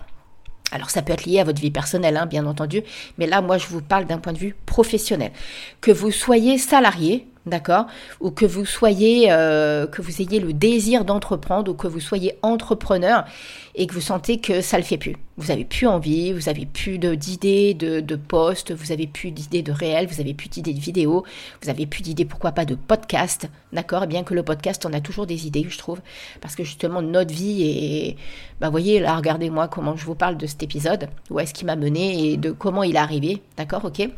Alors 0.72 0.90
ça 0.90 1.02
peut 1.02 1.14
être 1.14 1.26
lié 1.26 1.40
à 1.40 1.44
votre 1.44 1.62
vie 1.62 1.72
personnelle, 1.72 2.18
hein, 2.18 2.26
bien 2.26 2.46
entendu, 2.46 2.82
mais 3.18 3.28
là, 3.28 3.42
moi, 3.42 3.58
je 3.58 3.68
vous 3.68 3.82
parle 3.82 4.06
d'un 4.06 4.18
point 4.18 4.34
de 4.34 4.38
vue 4.38 4.56
professionnel. 4.66 5.32
Que 5.82 5.92
vous 5.92 6.12
soyez 6.12 6.58
salarié, 6.58 7.28
d'accord, 7.50 7.88
ou 8.20 8.32
que 8.32 8.46
vous 8.46 8.66
soyez, 8.66 9.32
euh, 9.32 9.88
que 9.88 10.02
vous 10.02 10.22
ayez 10.22 10.40
le 10.40 10.54
désir 10.54 11.06
d'entreprendre, 11.06 11.72
ou 11.72 11.76
que 11.76 11.88
vous 11.88 12.00
soyez 12.00 12.38
entrepreneur 12.42 13.26
et 13.76 13.88
que 13.88 13.94
vous 13.94 14.02
sentez 14.02 14.40
que 14.40 14.62
ça 14.62 14.78
le 14.78 14.84
fait 14.84 14.98
plus. 14.98 15.16
Vous 15.38 15.52
avez 15.52 15.64
plus 15.64 15.88
envie, 15.88 16.34
vous 16.34 16.50
avez 16.50 16.66
plus 16.66 16.98
d'idées 16.98 17.74
de, 17.74 18.02
de, 18.02 18.20
vous 18.74 18.92
avez 18.92 19.08
plus 19.08 19.32
d'idées 19.32 19.62
de 19.62 19.72
réel, 19.72 20.08
vous 20.08 20.20
avez 20.20 20.34
plus 20.34 20.50
d'idées 20.50 20.74
de 20.74 20.80
vidéos, 20.80 21.24
vous 21.64 21.70
avez 21.70 21.86
plus 21.86 22.02
d'idées, 22.02 22.26
pourquoi 22.26 22.52
pas, 22.52 22.66
de 22.66 22.76
podcast, 22.76 23.50
d'accord, 23.72 24.06
bien 24.06 24.24
que 24.24 24.34
le 24.34 24.44
podcast, 24.44 24.86
on 24.86 24.94
a 24.94 25.00
toujours 25.00 25.28
des 25.28 25.48
idées, 25.48 25.66
je 25.70 25.78
trouve, 25.78 26.02
parce 26.42 26.56
que 26.56 26.64
justement 26.64 27.02
notre 27.02 27.34
vie 27.34 27.64
est, 27.64 28.18
bah 28.60 28.70
voyez 28.70 29.00
là, 29.00 29.16
regardez-moi 29.16 29.70
comment 29.70 29.96
je 29.96 30.06
vous 30.06 30.16
parle 30.16 30.38
de 30.38 30.46
cet 30.46 30.62
épisode, 30.62 31.08
où 31.30 31.40
est-ce 31.40 31.54
qu'il 31.54 31.68
m'a 31.68 31.78
mené 31.78 32.32
et 32.32 32.38
de 32.38 32.52
comment 32.52 32.84
il 32.84 32.96
est 32.96 33.00
arrivé, 33.00 33.42
d'accord, 33.56 33.86
ok? 33.86 34.10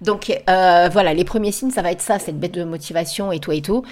Donc 0.00 0.36
euh, 0.48 0.88
voilà, 0.92 1.14
les 1.14 1.24
premiers 1.24 1.52
signes, 1.52 1.70
ça 1.70 1.82
va 1.82 1.92
être 1.92 2.02
ça, 2.02 2.18
cette 2.18 2.38
bête 2.38 2.54
de 2.54 2.64
motivation 2.64 3.30
et 3.32 3.38
tout 3.38 3.52
et 3.52 3.62
tout. 3.62 3.84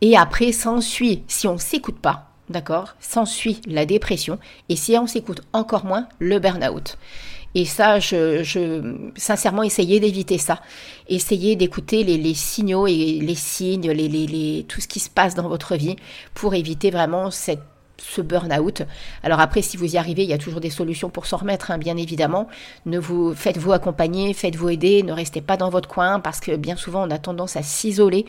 Et 0.00 0.16
après, 0.16 0.52
s'ensuit, 0.52 1.22
si 1.28 1.46
on 1.46 1.58
s'écoute 1.58 1.98
pas, 1.98 2.30
d'accord, 2.48 2.94
s'ensuit 3.00 3.60
la 3.66 3.84
dépression. 3.84 4.38
Et 4.68 4.76
si 4.76 4.96
on 4.96 5.06
s'écoute 5.06 5.42
encore 5.52 5.84
moins, 5.84 6.08
le 6.18 6.38
burn-out. 6.38 6.96
Et 7.54 7.64
ça, 7.64 7.98
je, 7.98 8.42
je 8.42 8.94
sincèrement, 9.16 9.62
essayez 9.62 10.00
d'éviter 10.00 10.38
ça. 10.38 10.60
Essayez 11.08 11.56
d'écouter 11.56 12.04
les, 12.04 12.34
signaux 12.34 12.86
et 12.86 13.18
les 13.20 13.34
signes, 13.34 13.92
tout 14.68 14.80
ce 14.80 14.88
qui 14.88 15.00
se 15.00 15.10
passe 15.10 15.34
dans 15.34 15.48
votre 15.48 15.74
vie 15.76 15.96
pour 16.34 16.54
éviter 16.54 16.90
vraiment 16.90 17.30
cette 17.30 17.62
ce 17.98 18.20
burn-out. 18.20 18.82
Alors 19.22 19.40
après, 19.40 19.62
si 19.62 19.76
vous 19.76 19.94
y 19.94 19.98
arrivez, 19.98 20.22
il 20.22 20.28
y 20.28 20.32
a 20.32 20.38
toujours 20.38 20.60
des 20.60 20.70
solutions 20.70 21.10
pour 21.10 21.26
s'en 21.26 21.38
remettre, 21.38 21.70
hein, 21.70 21.78
bien 21.78 21.96
évidemment. 21.96 22.48
Ne 22.86 22.98
vous 22.98 23.34
faites-vous 23.34 23.72
accompagner, 23.72 24.32
faites-vous 24.34 24.70
aider, 24.70 25.02
ne 25.02 25.12
restez 25.12 25.40
pas 25.40 25.56
dans 25.56 25.70
votre 25.70 25.88
coin 25.88 26.20
parce 26.20 26.40
que 26.40 26.56
bien 26.56 26.76
souvent 26.76 27.06
on 27.06 27.10
a 27.10 27.18
tendance 27.18 27.56
à 27.56 27.62
s'isoler, 27.62 28.26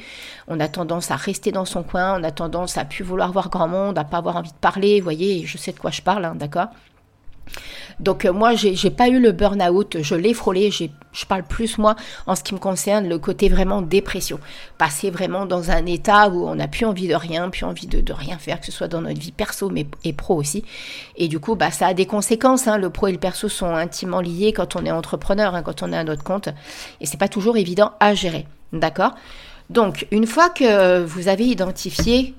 on 0.48 0.60
a 0.60 0.68
tendance 0.68 1.12
à 1.12 1.16
rester 1.16 1.52
dans 1.52 1.66
son 1.66 1.84
coin, 1.84 2.20
on 2.20 2.24
a 2.24 2.32
tendance 2.32 2.78
à 2.78 2.86
plus 2.86 3.04
vouloir 3.04 3.32
voir 3.32 3.50
grand 3.50 3.68
monde, 3.68 3.98
à 3.98 4.04
pas 4.04 4.18
avoir 4.18 4.36
envie 4.36 4.52
de 4.52 4.58
parler. 4.58 5.00
Vous 5.00 5.04
voyez, 5.06 5.46
je 5.46 5.58
sais 5.58 5.72
de 5.72 5.80
quoi 5.80 5.92
je 5.92 6.02
parle, 6.02 6.26
hein, 6.26 6.36
d'accord? 6.36 6.68
Donc 8.00 8.26
euh, 8.26 8.32
moi, 8.32 8.56
j'ai 8.56 8.90
pas 8.90 9.10
eu 9.10 9.20
le 9.20 9.32
burn-out, 9.32 9.98
je 10.02 10.16
l'ai 10.16 10.34
frôlé, 10.34 10.72
je 10.72 11.26
parle 11.26 11.44
plus 11.44 11.78
moi 11.78 11.96
en 12.28 12.36
ce 12.36 12.44
qui 12.44 12.54
me 12.54 12.60
concerne 12.60 13.10
le 13.10 13.20
côté 13.20 13.50
vraiment 13.50 13.82
dépression. 13.82 14.40
Passer 14.78 15.10
vraiment 15.10 15.46
dans 15.46 15.72
un 15.72 15.86
état 15.86 16.30
où 16.30 16.48
on 16.48 16.56
n'a 16.56 16.68
plus 16.68 16.86
envie 16.86 17.08
de 17.08 17.16
rien, 17.16 17.50
plus 17.50 17.66
envie 17.66 17.88
de, 17.88 18.14
rien 18.14 18.38
faire, 18.38 18.60
que 18.60 18.66
ce 18.66 18.72
soit 18.72 18.88
dans 18.88 19.02
notre 19.02 19.20
vie 19.20 19.32
perso 19.32 19.70
mais, 19.70 19.86
et 20.04 20.14
pro 20.14 20.36
aussi. 20.36 20.64
Et 21.18 21.28
du 21.28 21.40
coup, 21.40 21.56
bah, 21.56 21.72
ça 21.72 21.88
a 21.88 21.94
des 21.94 22.06
conséquences. 22.06 22.68
Hein. 22.68 22.78
Le 22.78 22.90
pro 22.90 23.08
et 23.08 23.12
le 23.12 23.18
perso 23.18 23.50
sont 23.50 23.68
intimement 23.68 24.22
liés 24.22 24.54
quand 24.54 24.76
on 24.76 24.86
est 24.86 24.92
entrepreneur, 24.92 25.54
hein, 25.56 25.62
quand 25.62 25.84
on 25.84 25.92
est 25.92 25.98
à 25.98 26.04
notre 26.04 26.24
compte. 26.24 26.50
Et 27.02 27.06
c'est 27.06 27.20
pas 27.20 27.28
toujours 27.28 27.58
évident 27.58 27.92
à 28.00 28.14
gérer. 28.14 28.46
D'accord? 28.72 29.16
Donc, 29.70 30.08
une 30.12 30.26
fois 30.26 30.50
que 30.50 31.04
vous 31.04 31.28
avez 31.28 31.46
identifié, 31.46 32.34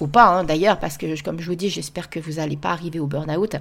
ou 0.00 0.06
pas 0.06 0.26
hein, 0.26 0.44
d'ailleurs, 0.44 0.78
parce 0.78 0.96
que 0.96 1.22
comme 1.22 1.40
je 1.40 1.46
vous 1.46 1.54
dis, 1.54 1.70
j'espère 1.70 2.10
que 2.10 2.18
vous 2.18 2.32
n'allez 2.32 2.56
pas 2.56 2.70
arriver 2.70 2.98
au 2.98 3.06
burn-out 3.06 3.56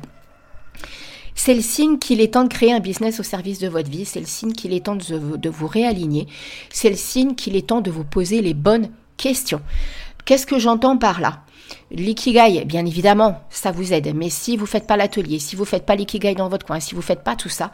c'est 1.36 1.54
le 1.54 1.62
signe 1.62 1.98
qu'il 1.98 2.22
est 2.22 2.34
temps 2.34 2.44
de 2.44 2.54
créer 2.54 2.74
un 2.74 2.80
business 2.80 3.20
au 3.20 3.24
service 3.24 3.60
de 3.60 3.68
votre 3.68 3.90
vie, 3.90 4.06
c'est 4.06 4.20
le 4.20 4.26
signe 4.26 4.54
qu'il 4.54 4.74
est 4.74 4.86
temps 4.86 4.96
de, 4.96 5.50
vous 5.50 5.68
réaligner, 5.68 6.28
c'est 6.70 6.90
le 6.90 6.96
signe 6.96 7.36
qu'il 7.36 7.56
est 7.56 7.68
temps 7.68 7.82
de 7.82 7.92
vous 7.92 8.04
poser 8.04 8.42
les 8.42 8.54
bonnes 8.54 8.90
questions. 9.18 9.62
Qu'est-ce 10.26 10.46
que 10.46 10.60
j'entends 10.60 10.98
par 10.98 11.20
là? 11.20 11.40
L'ikigai, 11.90 12.66
bien 12.66 12.86
évidemment, 12.86 13.42
ça 13.50 13.72
vous 13.72 13.94
aide, 13.94 14.14
mais 14.16 14.30
si 14.30 14.58
vous 14.58 14.66
ne 14.66 14.70
faites 14.70 14.88
pas 14.88 14.98
l'atelier, 14.98 15.40
si 15.40 15.56
vous 15.56 15.64
ne 15.64 15.68
faites 15.68 15.86
pas 15.86 15.96
l'ikigai 15.96 16.36
dans 16.36 16.50
votre 16.50 16.66
coin, 16.66 16.80
si 16.80 16.94
vous 16.94 17.02
ne 17.02 17.06
faites 17.06 17.24
pas 17.24 17.36
tout 17.36 17.50
ça, 17.50 17.72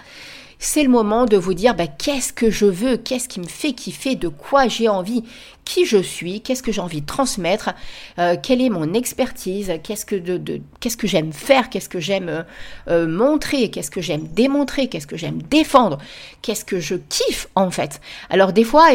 c'est 0.60 0.84
le 0.84 0.90
moment 0.90 1.26
de 1.26 1.38
vous 1.38 1.54
dire 1.54 1.76
bah, 1.76 1.88
qu'est-ce 1.88 2.34
que 2.34 2.50
je 2.50 2.66
veux, 2.66 2.98
qu'est-ce 2.98 3.30
qui 3.30 3.40
me 3.40 3.48
fait 3.48 3.74
kiffer, 3.74 4.16
de 4.16 4.28
quoi 4.28 4.68
j'ai 4.68 4.90
envie, 4.90 5.24
qui 5.66 5.86
je 5.86 5.98
suis, 5.98 6.42
qu'est-ce 6.42 6.64
que 6.64 6.72
j'ai 6.72 6.82
envie 6.82 7.02
de 7.02 7.06
transmettre, 7.06 7.72
euh, 8.20 8.36
quelle 8.42 8.62
est 8.62 8.70
mon 8.70 8.94
expertise, 8.94 9.74
qu'est-ce 9.84 10.06
que 10.06 10.16
de, 10.16 10.62
qu'est-ce 10.80 10.98
que 10.98 11.08
j'aime 11.08 11.34
faire, 11.34 11.70
qu'est-ce 11.70 11.90
que 11.90 12.00
j'aime 12.00 12.30
euh, 12.30 12.44
euh, 12.88 13.08
montrer, 13.08 13.70
qu'est-ce 13.70 13.92
que 13.92 14.02
j'aime 14.02 14.28
démontrer, 14.30 14.88
qu'est-ce 14.88 15.08
que 15.08 15.18
j'aime 15.18 15.42
défendre, 15.44 15.98
qu'est-ce 16.42 16.66
que 16.66 16.80
je 16.80 16.96
kiffe 16.96 17.48
en 17.56 17.70
fait? 17.70 18.02
Alors 18.30 18.54
des 18.54 18.64
fois 18.64 18.88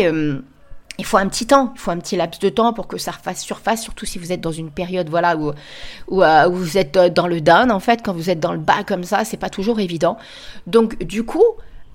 il 1.03 1.05
faut 1.05 1.17
un 1.17 1.27
petit 1.27 1.47
temps, 1.47 1.73
il 1.75 1.81
faut 1.81 1.91
un 1.91 1.99
petit 1.99 2.15
laps 2.15 2.39
de 2.39 2.49
temps 2.49 2.73
pour 2.73 2.87
que 2.87 2.97
ça 2.97 3.11
refasse 3.11 3.41
surface, 3.41 3.83
surtout 3.83 4.07
si 4.07 4.21
vous 4.21 4.31
êtes 4.31 4.41
dans 4.41 4.53
une 4.53 4.71
période 4.71 5.11
voilà 5.11 5.37
où, 5.37 5.51
où, 6.07 6.23
vous 6.53 6.79
êtes 6.79 6.97
dans 6.97 7.27
le 7.27 7.41
down 7.41 7.73
en 7.73 7.81
fait, 7.81 8.03
quand 8.05 8.13
vous 8.13 8.31
êtes 8.31 8.39
dans 8.39 8.53
le 8.53 8.61
bas 8.61 8.85
comme 8.87 9.03
ça, 9.03 9.25
c'est 9.25 9.37
pas 9.37 9.51
toujours 9.51 9.81
évident. 9.81 10.17
Donc 10.69 11.03
du 11.03 11.25
coup, 11.25 11.45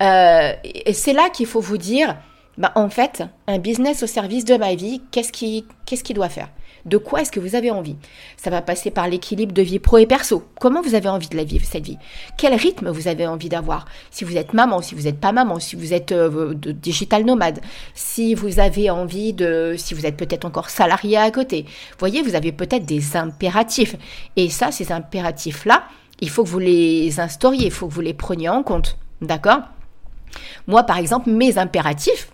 c'est 0.02 1.14
là 1.14 1.30
qu'il 1.32 1.46
faut 1.46 1.62
vous 1.62 1.78
dire, 1.78 2.18
bah, 2.58 2.74
en 2.76 2.90
fait, 2.90 3.24
un 3.48 3.60
business 3.60 4.04
au 4.04 4.08
service 4.08 4.44
de 4.44 4.58
ma 4.58 4.76
vie, 4.76 5.02
qu'est-ce 5.12 5.32
qui, 5.32 5.66
qu'est-ce 5.86 6.04
qui 6.04 6.14
doit 6.14 6.28
faire? 6.28 6.50
De 6.88 6.98
quoi 6.98 7.22
est-ce 7.22 7.32
que 7.32 7.42
vous 7.42 7.56
avez 7.56 7.70
envie? 7.70 7.98
Ça 8.38 8.50
va 8.50 8.62
passer 8.62 8.92
par 8.92 9.10
l'équilibre 9.10 9.52
de 9.52 9.62
vie 9.62 9.78
pro 9.78 9.98
et 9.98 10.06
perso. 10.06 10.46
Comment 10.60 10.82
vous 10.82 10.96
avez 10.96 11.10
envie 11.10 11.28
de 11.28 11.36
la 11.36 11.44
vivre, 11.44 11.66
cette 11.70 11.86
vie? 11.86 11.98
Quel 12.38 12.54
rythme 12.54 12.90
vous 12.90 13.10
avez 13.10 13.28
envie 13.28 13.50
d'avoir? 13.50 13.86
Si 14.10 14.24
vous 14.24 14.38
êtes 14.38 14.54
maman, 14.54 14.82
si 14.82 14.96
vous 14.96 15.04
n'êtes 15.04 15.20
pas 15.20 15.34
maman, 15.34 15.60
si 15.60 15.76
vous 15.76 15.94
êtes 15.94 16.14
euh, 16.14 16.54
digital 16.56 17.26
nomade, 17.26 17.60
si 17.94 18.36
vous 18.36 18.60
avez 18.60 18.90
envie 18.90 19.34
de... 19.34 19.76
si 19.78 19.94
vous 19.94 20.06
êtes 20.06 20.16
peut-être 20.16 20.46
encore 20.46 20.70
salarié 20.70 21.18
à 21.18 21.30
côté. 21.30 21.64
Vous 21.64 22.00
voyez, 22.00 22.22
vous 22.22 22.36
avez 22.36 22.54
peut-être 22.54 22.86
des 22.86 23.18
impératifs. 23.18 23.98
Et 24.38 24.50
ça, 24.50 24.72
ces 24.72 24.94
impératifs-là, 24.94 25.84
il 26.22 26.30
faut 26.30 26.46
que 26.46 26.50
vous 26.50 26.60
les 26.60 27.20
instauriez, 27.20 27.66
il 27.66 27.72
faut 27.72 27.88
que 27.88 27.94
vous 27.94 28.02
les 28.02 28.14
preniez 28.14 28.48
en 28.48 28.64
compte. 28.64 28.98
D'accord? 29.22 29.60
Moi, 30.68 30.84
par 30.84 30.98
exemple, 30.98 31.30
mes 31.30 31.58
impératifs, 31.58 32.32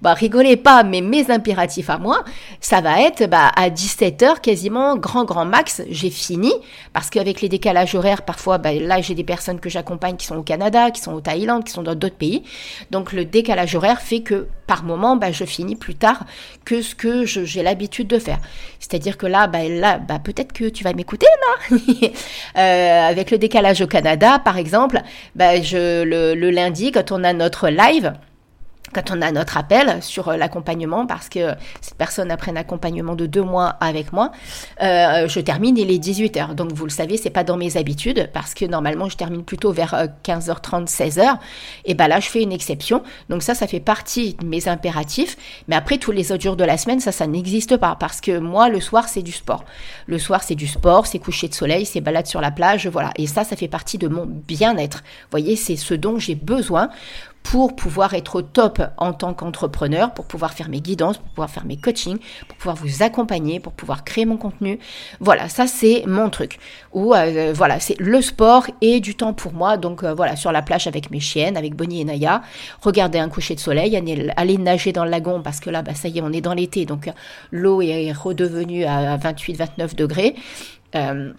bah 0.00 0.14
rigolez 0.14 0.56
pas, 0.56 0.84
mais 0.84 1.00
mes 1.00 1.30
impératifs 1.30 1.90
à 1.90 1.98
moi, 1.98 2.24
ça 2.60 2.80
va 2.80 3.02
être 3.02 3.28
bah, 3.28 3.50
à 3.56 3.68
17h 3.68 4.40
quasiment, 4.40 4.96
grand 4.96 5.24
grand 5.24 5.44
max, 5.44 5.82
j'ai 5.90 6.10
fini, 6.10 6.52
parce 6.92 7.10
qu'avec 7.10 7.40
les 7.40 7.48
décalages 7.48 7.94
horaires, 7.94 8.22
parfois, 8.22 8.58
bah, 8.58 8.72
là 8.72 9.00
j'ai 9.00 9.14
des 9.14 9.24
personnes 9.24 9.58
que 9.58 9.68
j'accompagne 9.68 10.16
qui 10.16 10.26
sont 10.26 10.36
au 10.36 10.42
Canada, 10.42 10.90
qui 10.90 11.00
sont 11.00 11.12
au 11.12 11.20
Thaïlande, 11.20 11.64
qui 11.64 11.72
sont 11.72 11.82
dans 11.82 11.94
d'autres 11.94 12.16
pays, 12.16 12.44
donc 12.90 13.12
le 13.12 13.24
décalage 13.24 13.74
horaire 13.74 14.00
fait 14.00 14.20
que 14.20 14.46
par 14.68 14.84
moment, 14.84 15.16
bah, 15.16 15.32
je 15.32 15.44
finis 15.44 15.76
plus 15.76 15.94
tard 15.94 16.24
que 16.64 16.82
ce 16.82 16.94
que 16.94 17.24
j'ai 17.24 17.62
l'habitude 17.62 18.06
de 18.06 18.18
faire. 18.18 18.38
C'est-à-dire 18.78 19.16
que 19.16 19.26
là, 19.26 19.46
bah, 19.46 19.66
là 19.68 19.98
bah, 19.98 20.20
peut-être 20.22 20.52
que 20.52 20.68
tu 20.68 20.84
vas 20.84 20.92
m'écouter 20.92 21.26
là. 21.70 21.78
euh, 22.58 23.08
avec 23.08 23.30
le 23.30 23.38
décalage 23.38 23.80
au 23.80 23.86
Canada, 23.86 24.38
par 24.38 24.58
exemple, 24.58 25.00
bah, 25.34 25.60
je, 25.60 26.02
le, 26.04 26.34
le 26.34 26.50
lundi, 26.50 26.92
quand 26.92 27.10
on 27.10 27.24
a 27.24 27.32
notre 27.32 27.68
live, 27.68 28.12
quand 28.92 29.10
on 29.10 29.22
a 29.22 29.30
notre 29.32 29.56
appel 29.56 30.02
sur 30.02 30.28
euh, 30.28 30.36
l'accompagnement, 30.36 31.06
parce 31.06 31.28
que 31.28 31.54
cette 31.80 31.96
personne 31.96 32.30
a 32.30 32.36
pris 32.36 32.50
un 32.50 32.56
accompagnement 32.56 33.14
de 33.14 33.26
deux 33.26 33.42
mois 33.42 33.68
avec 33.80 34.12
moi, 34.12 34.32
euh, 34.82 35.28
je 35.28 35.40
termine, 35.40 35.76
il 35.76 35.90
est 35.90 36.02
18h. 36.02 36.54
Donc 36.54 36.72
vous 36.72 36.84
le 36.84 36.90
savez, 36.90 37.16
c'est 37.16 37.30
pas 37.30 37.44
dans 37.44 37.56
mes 37.56 37.76
habitudes, 37.76 38.30
parce 38.32 38.54
que 38.54 38.64
normalement 38.64 39.08
je 39.08 39.16
termine 39.16 39.44
plutôt 39.44 39.72
vers 39.72 40.08
15h30, 40.24 40.82
euh, 40.82 40.86
16h. 40.86 41.38
Et 41.84 41.94
ben 41.94 42.08
là, 42.08 42.20
je 42.20 42.28
fais 42.28 42.42
une 42.42 42.52
exception. 42.52 43.02
Donc 43.28 43.42
ça, 43.42 43.54
ça 43.54 43.66
fait 43.66 43.80
partie 43.80 44.34
de 44.34 44.46
mes 44.46 44.68
impératifs. 44.68 45.36
Mais 45.68 45.76
après, 45.76 45.98
tous 45.98 46.12
les 46.12 46.32
autres 46.32 46.42
jours 46.42 46.56
de 46.56 46.64
la 46.64 46.78
semaine, 46.78 47.00
ça, 47.00 47.12
ça 47.12 47.26
n'existe 47.26 47.76
pas, 47.76 47.96
parce 47.98 48.20
que 48.20 48.38
moi, 48.38 48.68
le 48.68 48.80
soir, 48.80 49.08
c'est 49.08 49.22
du 49.22 49.32
sport. 49.32 49.64
Le 50.06 50.18
soir, 50.18 50.42
c'est 50.42 50.54
du 50.54 50.66
sport, 50.66 51.06
c'est 51.06 51.18
coucher 51.18 51.48
de 51.48 51.54
soleil, 51.54 51.86
c'est 51.86 52.00
balade 52.00 52.26
sur 52.26 52.40
la 52.40 52.50
plage, 52.50 52.86
voilà. 52.86 53.12
Et 53.16 53.26
ça, 53.26 53.44
ça 53.44 53.56
fait 53.56 53.68
partie 53.68 53.98
de 53.98 54.08
mon 54.08 54.26
bien-être. 54.26 54.98
Vous 54.98 55.30
voyez, 55.30 55.56
c'est 55.56 55.76
ce 55.76 55.94
dont 55.94 56.18
j'ai 56.18 56.34
besoin 56.34 56.90
pour 57.50 57.74
pouvoir 57.74 58.12
être 58.12 58.36
au 58.36 58.42
top 58.42 58.82
en 58.98 59.14
tant 59.14 59.32
qu'entrepreneur, 59.32 60.12
pour 60.12 60.26
pouvoir 60.26 60.52
faire 60.52 60.68
mes 60.68 60.82
guidances, 60.82 61.16
pour 61.16 61.28
pouvoir 61.28 61.48
faire 61.48 61.64
mes 61.64 61.78
coachings, 61.78 62.18
pour 62.46 62.58
pouvoir 62.58 62.76
vous 62.76 63.02
accompagner, 63.02 63.58
pour 63.58 63.72
pouvoir 63.72 64.04
créer 64.04 64.26
mon 64.26 64.36
contenu. 64.36 64.78
Voilà, 65.18 65.48
ça 65.48 65.66
c'est 65.66 66.04
mon 66.06 66.28
truc. 66.28 66.58
Ou 66.92 67.14
euh, 67.14 67.54
voilà, 67.56 67.80
c'est 67.80 67.98
le 67.98 68.20
sport 68.20 68.66
et 68.82 69.00
du 69.00 69.14
temps 69.14 69.32
pour 69.32 69.54
moi. 69.54 69.78
Donc 69.78 70.04
euh, 70.04 70.12
voilà, 70.12 70.36
sur 70.36 70.52
la 70.52 70.60
plage 70.60 70.86
avec 70.86 71.10
mes 71.10 71.20
chiennes, 71.20 71.56
avec 71.56 71.74
Bonnie 71.74 72.02
et 72.02 72.04
Naya, 72.04 72.42
regarder 72.82 73.18
un 73.18 73.30
coucher 73.30 73.54
de 73.54 73.60
soleil, 73.60 73.96
aller, 74.36 74.58
nager 74.58 74.92
dans 74.92 75.06
le 75.06 75.10
lagon 75.10 75.40
parce 75.40 75.60
que 75.60 75.70
là, 75.70 75.80
bah, 75.80 75.94
ça 75.94 76.08
y 76.08 76.18
est, 76.18 76.20
on 76.20 76.32
est 76.32 76.42
dans 76.42 76.52
l'été, 76.52 76.84
donc 76.84 77.10
l'eau 77.50 77.80
est 77.80 78.12
redevenue 78.12 78.84
à 78.84 79.16
28-29 79.16 79.94
degrés. 79.94 80.34
Euh, 80.94 81.32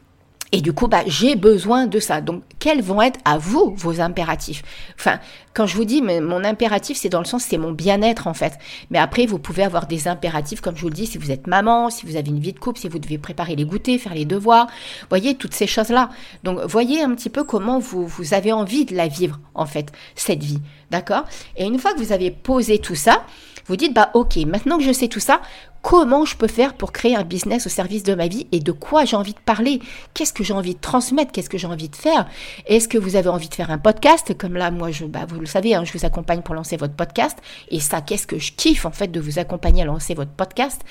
et 0.51 0.61
du 0.61 0.73
coup, 0.73 0.87
bah, 0.87 1.03
j'ai 1.05 1.35
besoin 1.35 1.85
de 1.85 1.99
ça. 1.99 2.21
Donc, 2.21 2.43
quels 2.57 2.81
vont 2.81 3.01
être 3.01 3.19
à 3.23 3.37
vous 3.37 3.73
vos 3.75 4.01
impératifs? 4.01 4.63
Enfin, 4.97 5.19
quand 5.53 5.67
je 5.67 5.75
vous 5.75 5.85
dis, 5.85 6.01
mais 6.01 6.21
mon 6.21 6.43
impératif, 6.43 6.97
c'est 6.97 7.09
dans 7.09 7.19
le 7.19 7.25
sens, 7.25 7.43
c'est 7.43 7.59
mon 7.59 7.71
bien-être 7.71 8.25
en 8.25 8.33
fait. 8.33 8.53
Mais 8.89 8.97
après, 8.97 9.27
vous 9.27 9.37
pouvez 9.37 9.63
avoir 9.63 9.85
des 9.85 10.07
impératifs, 10.07 10.59
comme 10.59 10.75
je 10.75 10.81
vous 10.81 10.89
le 10.89 10.95
dis, 10.95 11.05
si 11.05 11.19
vous 11.19 11.29
êtes 11.29 11.45
maman, 11.45 11.91
si 11.91 12.07
vous 12.07 12.15
avez 12.15 12.29
une 12.29 12.39
vie 12.39 12.53
de 12.53 12.59
couple, 12.59 12.79
si 12.79 12.89
vous 12.89 12.97
devez 12.97 13.19
préparer 13.19 13.55
les 13.55 13.65
goûters, 13.65 13.99
faire 13.99 14.15
les 14.15 14.25
devoirs. 14.25 14.67
Voyez, 15.09 15.35
toutes 15.35 15.53
ces 15.53 15.67
choses-là. 15.67 16.09
Donc, 16.43 16.59
voyez 16.61 17.03
un 17.03 17.13
petit 17.13 17.29
peu 17.29 17.43
comment 17.43 17.77
vous, 17.77 18.07
vous 18.07 18.33
avez 18.33 18.51
envie 18.51 18.85
de 18.85 18.95
la 18.95 19.07
vivre, 19.07 19.39
en 19.53 19.67
fait, 19.67 19.91
cette 20.15 20.43
vie. 20.43 20.61
D'accord? 20.89 21.25
Et 21.57 21.65
une 21.65 21.77
fois 21.77 21.93
que 21.93 21.99
vous 21.99 22.11
avez 22.11 22.31
posé 22.31 22.79
tout 22.79 22.95
ça, 22.95 23.23
vous 23.67 23.75
dites, 23.75 23.93
bah 23.93 24.09
ok, 24.15 24.37
maintenant 24.47 24.79
que 24.79 24.83
je 24.83 24.91
sais 24.91 25.07
tout 25.07 25.19
ça, 25.19 25.41
comment 25.81 26.25
je 26.25 26.35
peux 26.35 26.47
faire 26.47 26.73
pour 26.73 26.91
créer 26.91 27.15
un 27.15 27.23
business 27.23 27.65
au 27.65 27.69
service 27.69 28.03
de 28.03 28.13
ma 28.13 28.27
vie 28.27 28.47
et 28.51 28.59
de 28.59 28.71
quoi 28.71 29.05
j'ai 29.05 29.15
envie 29.15 29.33
de 29.33 29.39
parler? 29.39 29.81
Qu'est-ce 30.13 30.33
que 30.33 30.43
j'ai 30.43 30.53
envie 30.53 30.75
de 30.75 30.79
transmettre? 30.79 31.31
Qu'est-ce 31.31 31.49
que 31.49 31.57
j'ai 31.57 31.67
envie 31.67 31.89
de 31.89 31.95
faire? 31.95 32.27
Est-ce 32.65 32.87
que 32.87 32.97
vous 32.97 33.15
avez 33.15 33.29
envie 33.29 33.49
de 33.49 33.53
faire 33.53 33.71
un 33.71 33.77
podcast? 33.77 34.37
Comme 34.37 34.53
là, 34.53 34.71
moi, 34.71 34.91
je, 34.91 35.05
bah, 35.05 35.25
vous 35.27 35.39
le 35.39 35.45
savez, 35.45 35.75
hein, 35.75 35.83
je 35.85 35.93
vous 35.93 36.05
accompagne 36.05 36.41
pour 36.41 36.55
lancer 36.55 36.77
votre 36.77 36.93
podcast. 36.93 37.37
Et 37.69 37.79
ça, 37.79 38.01
qu'est-ce 38.01 38.27
que 38.27 38.39
je 38.39 38.51
kiffe 38.51 38.85
en 38.85 38.91
fait 38.91 39.07
de 39.07 39.19
vous 39.19 39.39
accompagner 39.39 39.83
à 39.83 39.85
lancer 39.85 40.13
votre 40.13 40.31
podcast? 40.31 40.81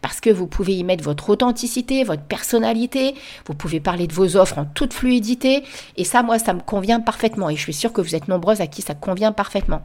Parce 0.00 0.20
que 0.20 0.30
vous 0.30 0.46
pouvez 0.46 0.74
y 0.74 0.84
mettre 0.84 1.04
votre 1.04 1.30
authenticité, 1.30 2.04
votre 2.04 2.22
personnalité. 2.22 3.14
Vous 3.46 3.54
pouvez 3.54 3.80
parler 3.80 4.06
de 4.06 4.14
vos 4.14 4.36
offres 4.36 4.58
en 4.58 4.64
toute 4.64 4.92
fluidité. 4.92 5.64
Et 5.96 6.04
ça, 6.04 6.22
moi, 6.22 6.38
ça 6.38 6.54
me 6.54 6.60
convient 6.60 7.00
parfaitement. 7.00 7.50
Et 7.50 7.56
je 7.56 7.62
suis 7.62 7.74
sûre 7.74 7.92
que 7.92 8.00
vous 8.00 8.14
êtes 8.14 8.28
nombreuses 8.28 8.60
à 8.60 8.66
qui 8.66 8.82
ça 8.82 8.94
convient 8.94 9.32
parfaitement. 9.32 9.82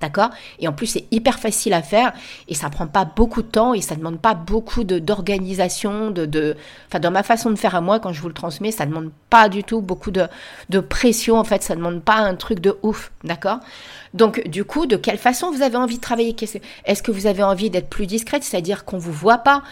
D'accord? 0.00 0.30
Et 0.58 0.68
en 0.68 0.72
plus, 0.72 0.86
c'est 0.86 1.06
hyper 1.12 1.38
facile 1.38 1.72
à 1.72 1.80
faire 1.80 2.12
et 2.48 2.54
ça 2.54 2.68
prend 2.68 2.86
pas 2.86 3.04
beaucoup 3.04 3.42
de 3.42 3.48
temps 3.48 3.72
et 3.72 3.80
ça 3.80 3.94
demande 3.94 4.20
pas 4.20 4.34
beaucoup 4.34 4.84
d'organisation, 4.84 6.10
de, 6.10 6.26
de, 6.26 6.56
Enfin, 6.88 7.00
dans 7.00 7.10
ma 7.10 7.22
façon 7.22 7.50
de 7.50 7.56
faire 7.56 7.74
à 7.74 7.80
moi, 7.80 8.00
quand 8.00 8.12
je 8.12 8.20
vous 8.20 8.28
le 8.28 8.34
transmets, 8.34 8.70
ça 8.70 8.86
demande 8.86 9.10
pas 9.30 9.48
du 9.48 9.64
tout 9.64 9.80
beaucoup 9.80 10.10
de, 10.10 10.26
de 10.68 10.80
pression. 10.80 11.38
En 11.38 11.44
fait, 11.44 11.62
ça 11.62 11.74
demande 11.74 12.02
pas 12.02 12.16
un 12.16 12.34
truc 12.34 12.60
de 12.60 12.76
ouf. 12.82 13.12
D'accord? 13.22 13.60
Donc, 14.12 14.46
du 14.46 14.64
coup, 14.64 14.86
de 14.86 14.96
quelle 14.96 15.18
façon 15.18 15.50
vous 15.50 15.62
avez 15.62 15.76
envie 15.76 15.96
de 15.96 16.02
travailler? 16.02 16.36
Est-ce 16.84 17.02
que 17.02 17.10
vous 17.10 17.26
avez 17.26 17.42
envie 17.42 17.70
d'être 17.70 17.88
plus 17.88 18.06
discrète, 18.06 18.44
c'est-à-dire 18.44 18.84
qu'on 18.84 18.98
vous 18.98 19.12
voit 19.12 19.38
pas? 19.38 19.62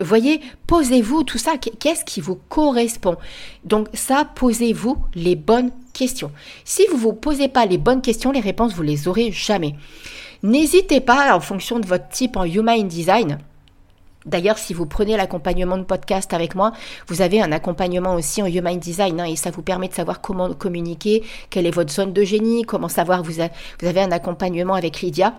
Voyez, 0.00 0.40
posez-vous 0.66 1.24
tout 1.24 1.38
ça. 1.38 1.52
Qu'est-ce 1.58 2.04
qui 2.04 2.20
vous 2.20 2.36
correspond? 2.48 3.16
Donc, 3.64 3.88
ça, 3.92 4.24
posez-vous 4.34 4.96
les 5.14 5.36
bonnes 5.36 5.70
questions. 5.94 6.30
Si 6.66 6.86
vous 6.90 6.96
ne 6.96 7.00
vous 7.00 7.12
posez 7.14 7.48
pas 7.48 7.64
les 7.64 7.78
bonnes 7.78 8.02
questions, 8.02 8.32
les 8.32 8.40
réponses, 8.40 8.74
vous 8.74 8.82
les 8.82 9.08
aurez 9.08 9.32
jamais. 9.32 9.74
N'hésitez 10.42 11.00
pas, 11.00 11.34
en 11.34 11.40
fonction 11.40 11.80
de 11.80 11.86
votre 11.86 12.10
type 12.10 12.36
en 12.36 12.44
Human 12.44 12.86
Design, 12.86 13.38
D'ailleurs, 14.26 14.56
si 14.56 14.72
vous 14.72 14.86
prenez 14.86 15.16
l'accompagnement 15.16 15.76
de 15.76 15.82
podcast 15.82 16.32
avec 16.32 16.54
moi, 16.54 16.72
vous 17.08 17.20
avez 17.20 17.42
un 17.42 17.52
accompagnement 17.52 18.14
aussi 18.14 18.42
en 18.42 18.46
Human 18.46 18.78
Design 18.78 19.20
hein, 19.20 19.26
et 19.26 19.36
ça 19.36 19.50
vous 19.50 19.60
permet 19.60 19.88
de 19.88 19.92
savoir 19.92 20.22
comment 20.22 20.52
communiquer, 20.54 21.22
quelle 21.50 21.66
est 21.66 21.70
votre 21.70 21.92
zone 21.92 22.12
de 22.12 22.22
génie, 22.22 22.62
comment 22.62 22.88
savoir, 22.88 23.22
vous, 23.22 23.40
avez 23.40 24.00
un 24.00 24.12
accompagnement 24.12 24.74
avec 24.74 25.02
Lydia. 25.02 25.34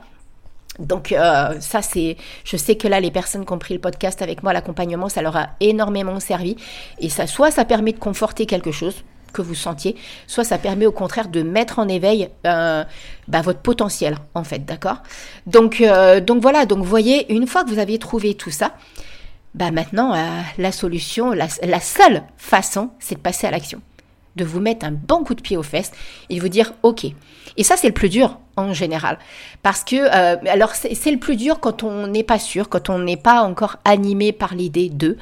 Donc 0.77 1.13
euh, 1.13 1.59
ça 1.61 1.81
c'est, 1.81 2.17
je 2.43 2.57
sais 2.57 2.75
que 2.75 2.89
là 2.89 2.99
les 2.99 3.09
personnes 3.09 3.45
qui 3.45 3.53
ont 3.53 3.57
pris 3.57 3.73
le 3.73 3.79
podcast 3.79 4.21
avec 4.21 4.43
moi, 4.43 4.51
l'accompagnement, 4.51 5.07
ça 5.07 5.21
leur 5.21 5.37
a 5.37 5.51
énormément 5.61 6.19
servi 6.19 6.57
et 6.99 7.09
ça 7.09 7.27
soit 7.27 7.49
ça 7.49 7.63
permet 7.63 7.93
de 7.93 7.99
conforter 7.99 8.45
quelque 8.45 8.71
chose, 8.71 9.05
que 9.35 9.41
vous 9.41 9.55
sentiez, 9.55 9.95
soit 10.27 10.43
ça 10.43 10.57
permet 10.57 10.85
au 10.85 10.91
contraire 10.91 11.27
de 11.27 11.43
mettre 11.43 11.79
en 11.79 11.87
éveil 11.87 12.29
euh, 12.47 12.83
bah, 13.27 13.41
votre 13.41 13.59
potentiel, 13.59 14.17
en 14.33 14.43
fait, 14.43 14.65
d'accord? 14.65 14.97
Donc, 15.45 15.81
euh, 15.81 16.21
donc 16.21 16.41
voilà, 16.41 16.65
donc 16.65 16.83
voyez, 16.83 17.31
une 17.33 17.47
fois 17.47 17.63
que 17.63 17.69
vous 17.69 17.79
avez 17.79 17.99
trouvé 17.99 18.33
tout 18.33 18.51
ça, 18.51 18.73
bah 19.53 19.71
maintenant, 19.71 20.13
euh, 20.13 20.41
la 20.57 20.71
solution, 20.71 21.31
la 21.31 21.79
seule 21.79 22.23
façon, 22.37 22.89
c'est 22.99 23.15
de 23.15 23.21
passer 23.21 23.47
à 23.47 23.51
l'action 23.51 23.81
de 24.35 24.45
vous 24.45 24.59
mettre 24.59 24.85
un 24.85 24.91
bon 24.91 25.23
coup 25.23 25.35
de 25.35 25.41
pied 25.41 25.57
aux 25.57 25.63
fesses 25.63 25.91
et 26.29 26.35
de 26.35 26.41
vous 26.41 26.49
dire 26.49 26.73
OK. 26.83 27.05
Et 27.57 27.63
ça, 27.63 27.77
c'est 27.77 27.87
le 27.87 27.93
plus 27.93 28.09
dur 28.09 28.39
en 28.57 28.73
général. 28.73 29.17
Parce 29.63 29.83
que, 29.83 29.95
euh, 29.95 30.37
alors, 30.49 30.73
c'est 30.75 31.11
le 31.11 31.17
plus 31.17 31.35
dur 31.35 31.59
quand 31.59 31.83
on 31.83 32.07
n'est 32.07 32.23
pas 32.23 32.39
sûr, 32.39 32.69
quand 32.69 32.89
on 32.89 32.99
n'est 32.99 33.17
pas 33.17 33.41
encore 33.41 33.77
animé 33.85 34.31
par 34.31 34.55
l'idée 34.55 34.89
de. 34.89 35.17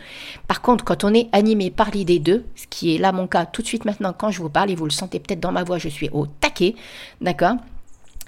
Par 0.48 0.62
contre, 0.62 0.84
quand 0.84 1.04
on 1.04 1.14
est 1.14 1.30
animé 1.32 1.70
par 1.70 1.92
l'idée 1.92 2.20
de, 2.20 2.44
ce 2.56 2.66
qui 2.70 2.96
est 2.96 2.98
là 2.98 3.12
mon 3.12 3.28
cas 3.28 3.46
tout 3.46 3.62
de 3.62 3.68
suite 3.68 3.86
maintenant 3.86 4.14
quand 4.14 4.32
je 4.32 4.42
vous 4.42 4.50
parle, 4.50 4.72
et 4.72 4.76
vous 4.76 4.86
le 4.86 4.92
sentez 4.92 5.20
peut-être 5.20 5.40
dans 5.40 5.52
ma 5.52 5.64
voix, 5.64 5.78
je 5.78 5.90
suis 5.90 6.10
au 6.12 6.26
taquet, 6.26 6.76
d'accord? 7.22 7.56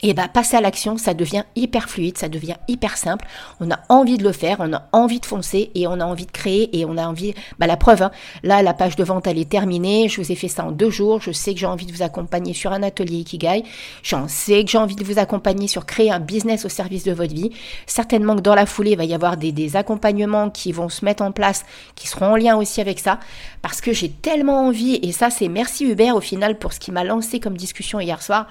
Et 0.08 0.14
bah 0.14 0.28
passer 0.28 0.56
à 0.56 0.62
l'action, 0.62 1.00
ça 1.00 1.16
devient 1.16 1.46
hyper 1.56 1.90
fluide, 1.90 2.16
ça 2.16 2.30
devient 2.30 2.58
hyper 2.68 2.96
simple. 2.96 3.26
On 3.60 3.72
a 3.72 3.80
envie 3.90 4.20
de 4.20 4.24
le 4.24 4.34
faire, 4.34 4.58
on 4.60 4.72
a 4.72 4.84
envie 4.92 5.20
de 5.20 5.26
foncer 5.26 5.72
et 5.74 5.88
on 5.88 5.94
a 5.94 6.06
envie 6.06 6.28
de 6.28 6.32
créer 6.32 6.78
et 6.78 6.86
on 6.86 6.96
a 6.96 7.08
envie. 7.08 7.34
Bah 7.58 7.66
la 7.66 7.76
preuve, 7.76 8.04
hein, 8.04 8.12
là 8.44 8.62
la 8.62 8.76
page 8.76 8.96
de 8.98 9.04
vente 9.04 9.26
elle 9.26 9.40
est 9.40 9.50
terminée. 9.50 10.08
Je 10.08 10.22
vous 10.22 10.32
ai 10.32 10.36
fait 10.36 10.48
ça 10.48 10.64
en 10.64 10.72
deux 10.72 10.92
jours. 10.92 11.22
Je 11.22 11.32
sais 11.32 11.56
que 11.56 11.60
j'ai 11.60 11.66
envie 11.66 11.88
de 11.88 11.92
vous 11.92 12.04
accompagner 12.04 12.54
sur 12.54 12.72
un 12.72 12.84
atelier 12.84 13.18
Ikigai. 13.18 13.64
J'en 14.04 14.28
sais 14.28 14.64
que 14.64 14.70
j'ai 14.70 14.78
envie 14.78 14.96
de 14.96 15.04
vous 15.04 15.18
accompagner 15.18 15.68
sur 15.68 15.88
créer 15.88 16.12
un 16.12 16.20
business 16.20 16.66
au 16.66 16.70
service 16.70 17.04
de 17.04 17.12
votre 17.12 17.34
vie. 17.34 17.50
Certainement 17.88 18.36
que 18.36 18.42
dans 18.42 18.54
la 18.54 18.68
foulée 18.68 18.92
il 18.92 18.98
va 18.98 19.06
y 19.06 19.14
avoir 19.16 19.38
des, 19.38 19.52
des 19.52 19.76
accompagnements 19.76 20.52
qui 20.52 20.72
vont 20.72 20.88
se 20.88 21.04
mettre 21.04 21.24
en 21.24 21.32
place, 21.32 21.66
qui 21.96 22.08
seront 22.08 22.34
en 22.34 22.36
lien 22.36 22.58
aussi 22.58 22.80
avec 22.80 23.00
ça, 23.00 23.20
parce 23.64 23.82
que 23.82 23.92
j'ai 23.92 24.12
tellement 24.12 24.68
envie 24.68 25.00
et 25.02 25.12
ça 25.12 25.32
c'est 25.32 25.48
merci 25.48 25.84
Hubert 25.84 26.16
au 26.16 26.22
final 26.22 26.60
pour 26.60 26.74
ce 26.74 26.80
qui 26.80 26.92
m'a 26.92 27.04
lancé 27.04 27.40
comme 27.40 27.58
discussion 27.58 28.00
hier 28.00 28.22
soir 28.22 28.46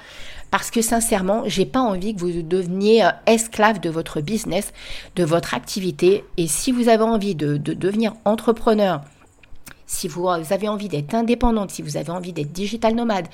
parce 0.50 0.70
que 0.70 0.82
sincèrement, 0.82 1.42
j'ai 1.46 1.66
pas 1.66 1.80
envie 1.80 2.14
que 2.14 2.20
vous 2.20 2.42
deveniez 2.42 3.04
euh, 3.04 3.10
esclave 3.26 3.80
de 3.80 3.90
votre 3.90 4.20
business, 4.20 4.72
de 5.16 5.24
votre 5.24 5.54
activité. 5.54 6.24
Et 6.36 6.46
si 6.46 6.72
vous 6.72 6.88
avez 6.88 7.02
envie 7.02 7.34
de, 7.34 7.56
de 7.56 7.72
devenir 7.72 8.14
entrepreneur, 8.24 9.02
si 9.86 10.08
vous 10.08 10.28
avez 10.28 10.68
envie 10.68 10.88
d'être 10.88 11.14
indépendante, 11.14 11.70
si 11.70 11.82
vous 11.82 11.96
avez 11.96 12.10
envie 12.10 12.32
d'être 12.32 12.52
digital 12.52 12.94
nomade, 12.94 13.26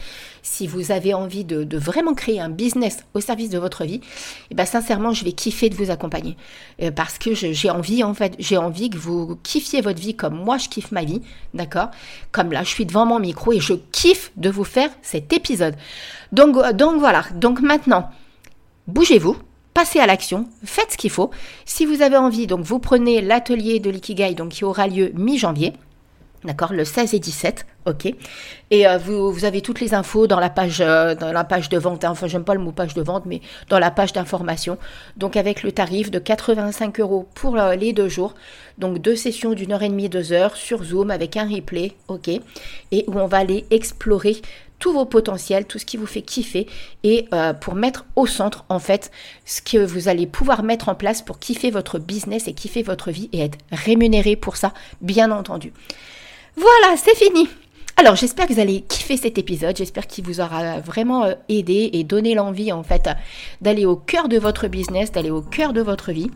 si 0.42 0.66
vous 0.66 0.90
avez 0.92 1.14
envie 1.14 1.44
de, 1.44 1.78
vraiment 1.78 2.14
créer 2.14 2.40
un 2.40 2.50
business 2.50 3.04
au 3.14 3.20
service 3.20 3.50
de 3.50 3.58
votre 3.58 3.84
vie, 3.84 4.00
eh 4.50 4.54
ben 4.54 4.66
sincèrement, 4.66 5.12
je 5.12 5.24
vais 5.24 5.32
kiffer 5.32 5.70
de 5.70 5.74
vous 5.74 5.90
accompagner 5.90 6.36
euh, 6.82 6.90
parce 6.90 7.18
que 7.18 7.34
j'ai 7.34 7.70
envie 7.70 8.04
en 8.04 8.14
fait, 8.14 8.34
j'ai 8.38 8.56
envie 8.56 8.90
que 8.90 8.98
vous 8.98 9.38
kiffiez 9.42 9.80
votre 9.80 10.00
vie 10.00 10.14
comme 10.14 10.34
moi 10.34 10.58
je 10.58 10.68
kiffe 10.68 10.92
ma 10.92 11.04
vie, 11.04 11.22
d'accord? 11.54 11.88
Comme 12.32 12.52
là, 12.52 12.62
je 12.62 12.68
suis 12.68 12.86
devant 12.86 13.06
mon 13.06 13.18
micro 13.18 13.52
et 13.52 13.60
je 13.60 13.74
kiffe 13.92 14.32
de 14.36 14.50
vous 14.50 14.64
faire 14.64 14.90
cet 15.02 15.32
épisode. 15.32 15.76
Donc 16.32 16.56
donc 16.74 16.98
voilà. 16.98 17.24
Donc 17.34 17.60
maintenant, 17.60 18.10
bougez-vous, 18.86 19.36
passez 19.72 20.00
à 20.00 20.06
l'action, 20.06 20.48
faites 20.64 20.92
ce 20.92 20.96
qu'il 20.96 21.10
faut. 21.10 21.30
Si 21.64 21.86
vous 21.86 22.02
avez 22.02 22.16
envie, 22.16 22.46
donc 22.46 22.60
vous 22.60 22.78
prenez 22.78 23.20
l'atelier 23.20 23.80
de 23.80 23.90
l'ikigai 23.90 24.34
donc 24.34 24.50
qui 24.50 24.64
aura 24.64 24.86
lieu 24.88 25.12
mi-janvier. 25.14 25.72
D'accord, 26.42 26.72
le 26.72 26.86
16 26.86 27.12
et 27.12 27.18
17, 27.18 27.66
ok. 27.84 28.14
Et 28.70 28.88
euh, 28.88 28.96
vous, 28.96 29.44
avez 29.44 29.60
toutes 29.60 29.78
les 29.80 29.92
infos 29.92 30.26
dans 30.26 30.40
la 30.40 30.48
page, 30.48 30.80
euh, 30.80 31.14
dans 31.14 31.32
la 31.32 31.44
page 31.44 31.68
de 31.68 31.76
vente. 31.76 32.02
Hein. 32.02 32.12
Enfin, 32.12 32.28
j'aime 32.28 32.44
pas 32.44 32.54
le 32.54 32.60
mot 32.60 32.72
page 32.72 32.94
de 32.94 33.02
vente, 33.02 33.26
mais 33.26 33.42
dans 33.68 33.78
la 33.78 33.90
page 33.90 34.14
d'information. 34.14 34.78
Donc, 35.18 35.36
avec 35.36 35.62
le 35.62 35.70
tarif 35.70 36.10
de 36.10 36.18
85 36.18 36.98
euros 37.00 37.28
pour 37.34 37.58
euh, 37.58 37.74
les 37.74 37.92
deux 37.92 38.08
jours. 38.08 38.34
Donc, 38.78 39.00
deux 39.00 39.16
sessions 39.16 39.52
d'une 39.52 39.72
heure 39.72 39.82
et 39.82 39.90
demie, 39.90 40.08
deux 40.08 40.32
heures 40.32 40.56
sur 40.56 40.82
Zoom 40.82 41.10
avec 41.10 41.36
un 41.36 41.46
replay, 41.46 41.92
ok. 42.08 42.28
Et 42.90 43.04
où 43.06 43.18
on 43.18 43.26
va 43.26 43.36
aller 43.36 43.66
explorer 43.70 44.36
tous 44.78 44.94
vos 44.94 45.04
potentiels, 45.04 45.66
tout 45.66 45.78
ce 45.78 45.84
qui 45.84 45.98
vous 45.98 46.06
fait 46.06 46.22
kiffer 46.22 46.66
et 47.04 47.28
pour 47.60 47.74
mettre 47.74 48.06
au 48.16 48.26
centre 48.26 48.64
en 48.70 48.78
fait 48.78 49.10
ce 49.44 49.60
que 49.60 49.76
vous 49.76 50.08
allez 50.08 50.26
pouvoir 50.26 50.62
mettre 50.62 50.88
en 50.88 50.94
place 50.94 51.20
pour 51.20 51.38
kiffer 51.38 51.70
votre 51.70 51.98
business 51.98 52.48
et 52.48 52.54
kiffer 52.54 52.82
votre 52.82 53.10
vie 53.10 53.28
et 53.34 53.40
être 53.40 53.58
rémunéré 53.70 54.36
pour 54.36 54.56
ça, 54.56 54.72
bien 55.02 55.30
entendu. 55.32 55.74
Voilà, 56.60 56.94
c'est 56.98 57.16
fini. 57.16 57.48
Alors 57.96 58.16
j'espère 58.16 58.46
que 58.46 58.52
vous 58.52 58.60
allez 58.60 58.82
kiffer 58.82 59.16
cet 59.16 59.38
épisode, 59.38 59.76
j'espère 59.76 60.06
qu'il 60.06 60.24
vous 60.24 60.40
aura 60.40 60.80
vraiment 60.80 61.24
euh, 61.24 61.32
aidé 61.48 61.88
et 61.94 62.04
donné 62.04 62.34
l'envie 62.34 62.70
en 62.70 62.82
fait 62.82 63.08
d'aller 63.62 63.86
au 63.86 63.96
cœur 63.96 64.28
de 64.28 64.38
votre 64.38 64.68
business, 64.68 65.10
d'aller 65.10 65.30
au 65.30 65.40
cœur 65.40 65.72
de 65.72 65.80
votre 65.80 66.12
vie. 66.12 66.30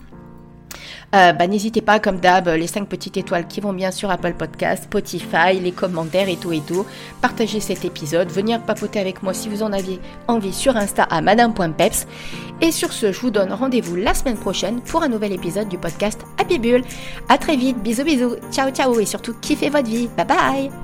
Euh, 1.15 1.33
bah, 1.33 1.47
n'hésitez 1.47 1.81
pas, 1.81 2.01
comme 2.01 2.19
d'hab, 2.19 2.49
les 2.49 2.67
5 2.67 2.89
petites 2.89 3.17
étoiles 3.17 3.47
qui 3.47 3.61
vont 3.61 3.73
bien 3.73 3.91
sur 3.91 4.11
Apple 4.11 4.35
Podcast, 4.35 4.85
Spotify, 4.85 5.61
les 5.61 5.73
commentaires 5.73 6.29
et 6.29 6.37
tout 6.37 6.53
et 6.53 6.61
tout. 6.61 6.87
Partagez 7.21 7.61
cet 7.61 7.85
épisode, 7.85 8.31
venir 8.31 8.61
papoter 8.63 9.01
avec 9.01 9.23
moi 9.23 9.35
si 9.35 9.49
vous 9.49 9.63
en 9.63 9.73
aviez 9.73 10.01
envie 10.29 10.53
sur 10.53 10.77
Insta 10.77 11.05
à 11.05 11.21
madame.peps. 11.21 12.07
Et 12.61 12.73
sur 12.73 12.93
ce, 12.93 13.13
je 13.13 13.21
vous 13.21 13.31
donne 13.31 13.53
rendez-vous 13.53 13.97
la 13.97 14.15
semaine 14.15 14.37
prochaine 14.37 14.81
pour 14.81 15.03
un 15.03 15.09
nouvel 15.09 15.33
épisode 15.33 15.69
du 15.69 15.79
podcast 15.79 16.21
Happy 16.39 16.59
Bull. 16.59 16.83
À 17.29 17.39
très 17.39 17.57
vite, 17.57 17.83
bisous 17.83 18.05
bisous, 18.05 18.37
ciao 18.53 18.71
ciao 18.71 18.99
et 18.99 19.07
surtout 19.07 19.35
kiffez 19.41 19.71
votre 19.71 19.89
vie. 19.89 20.09
Bye 20.17 20.27
bye 20.27 20.84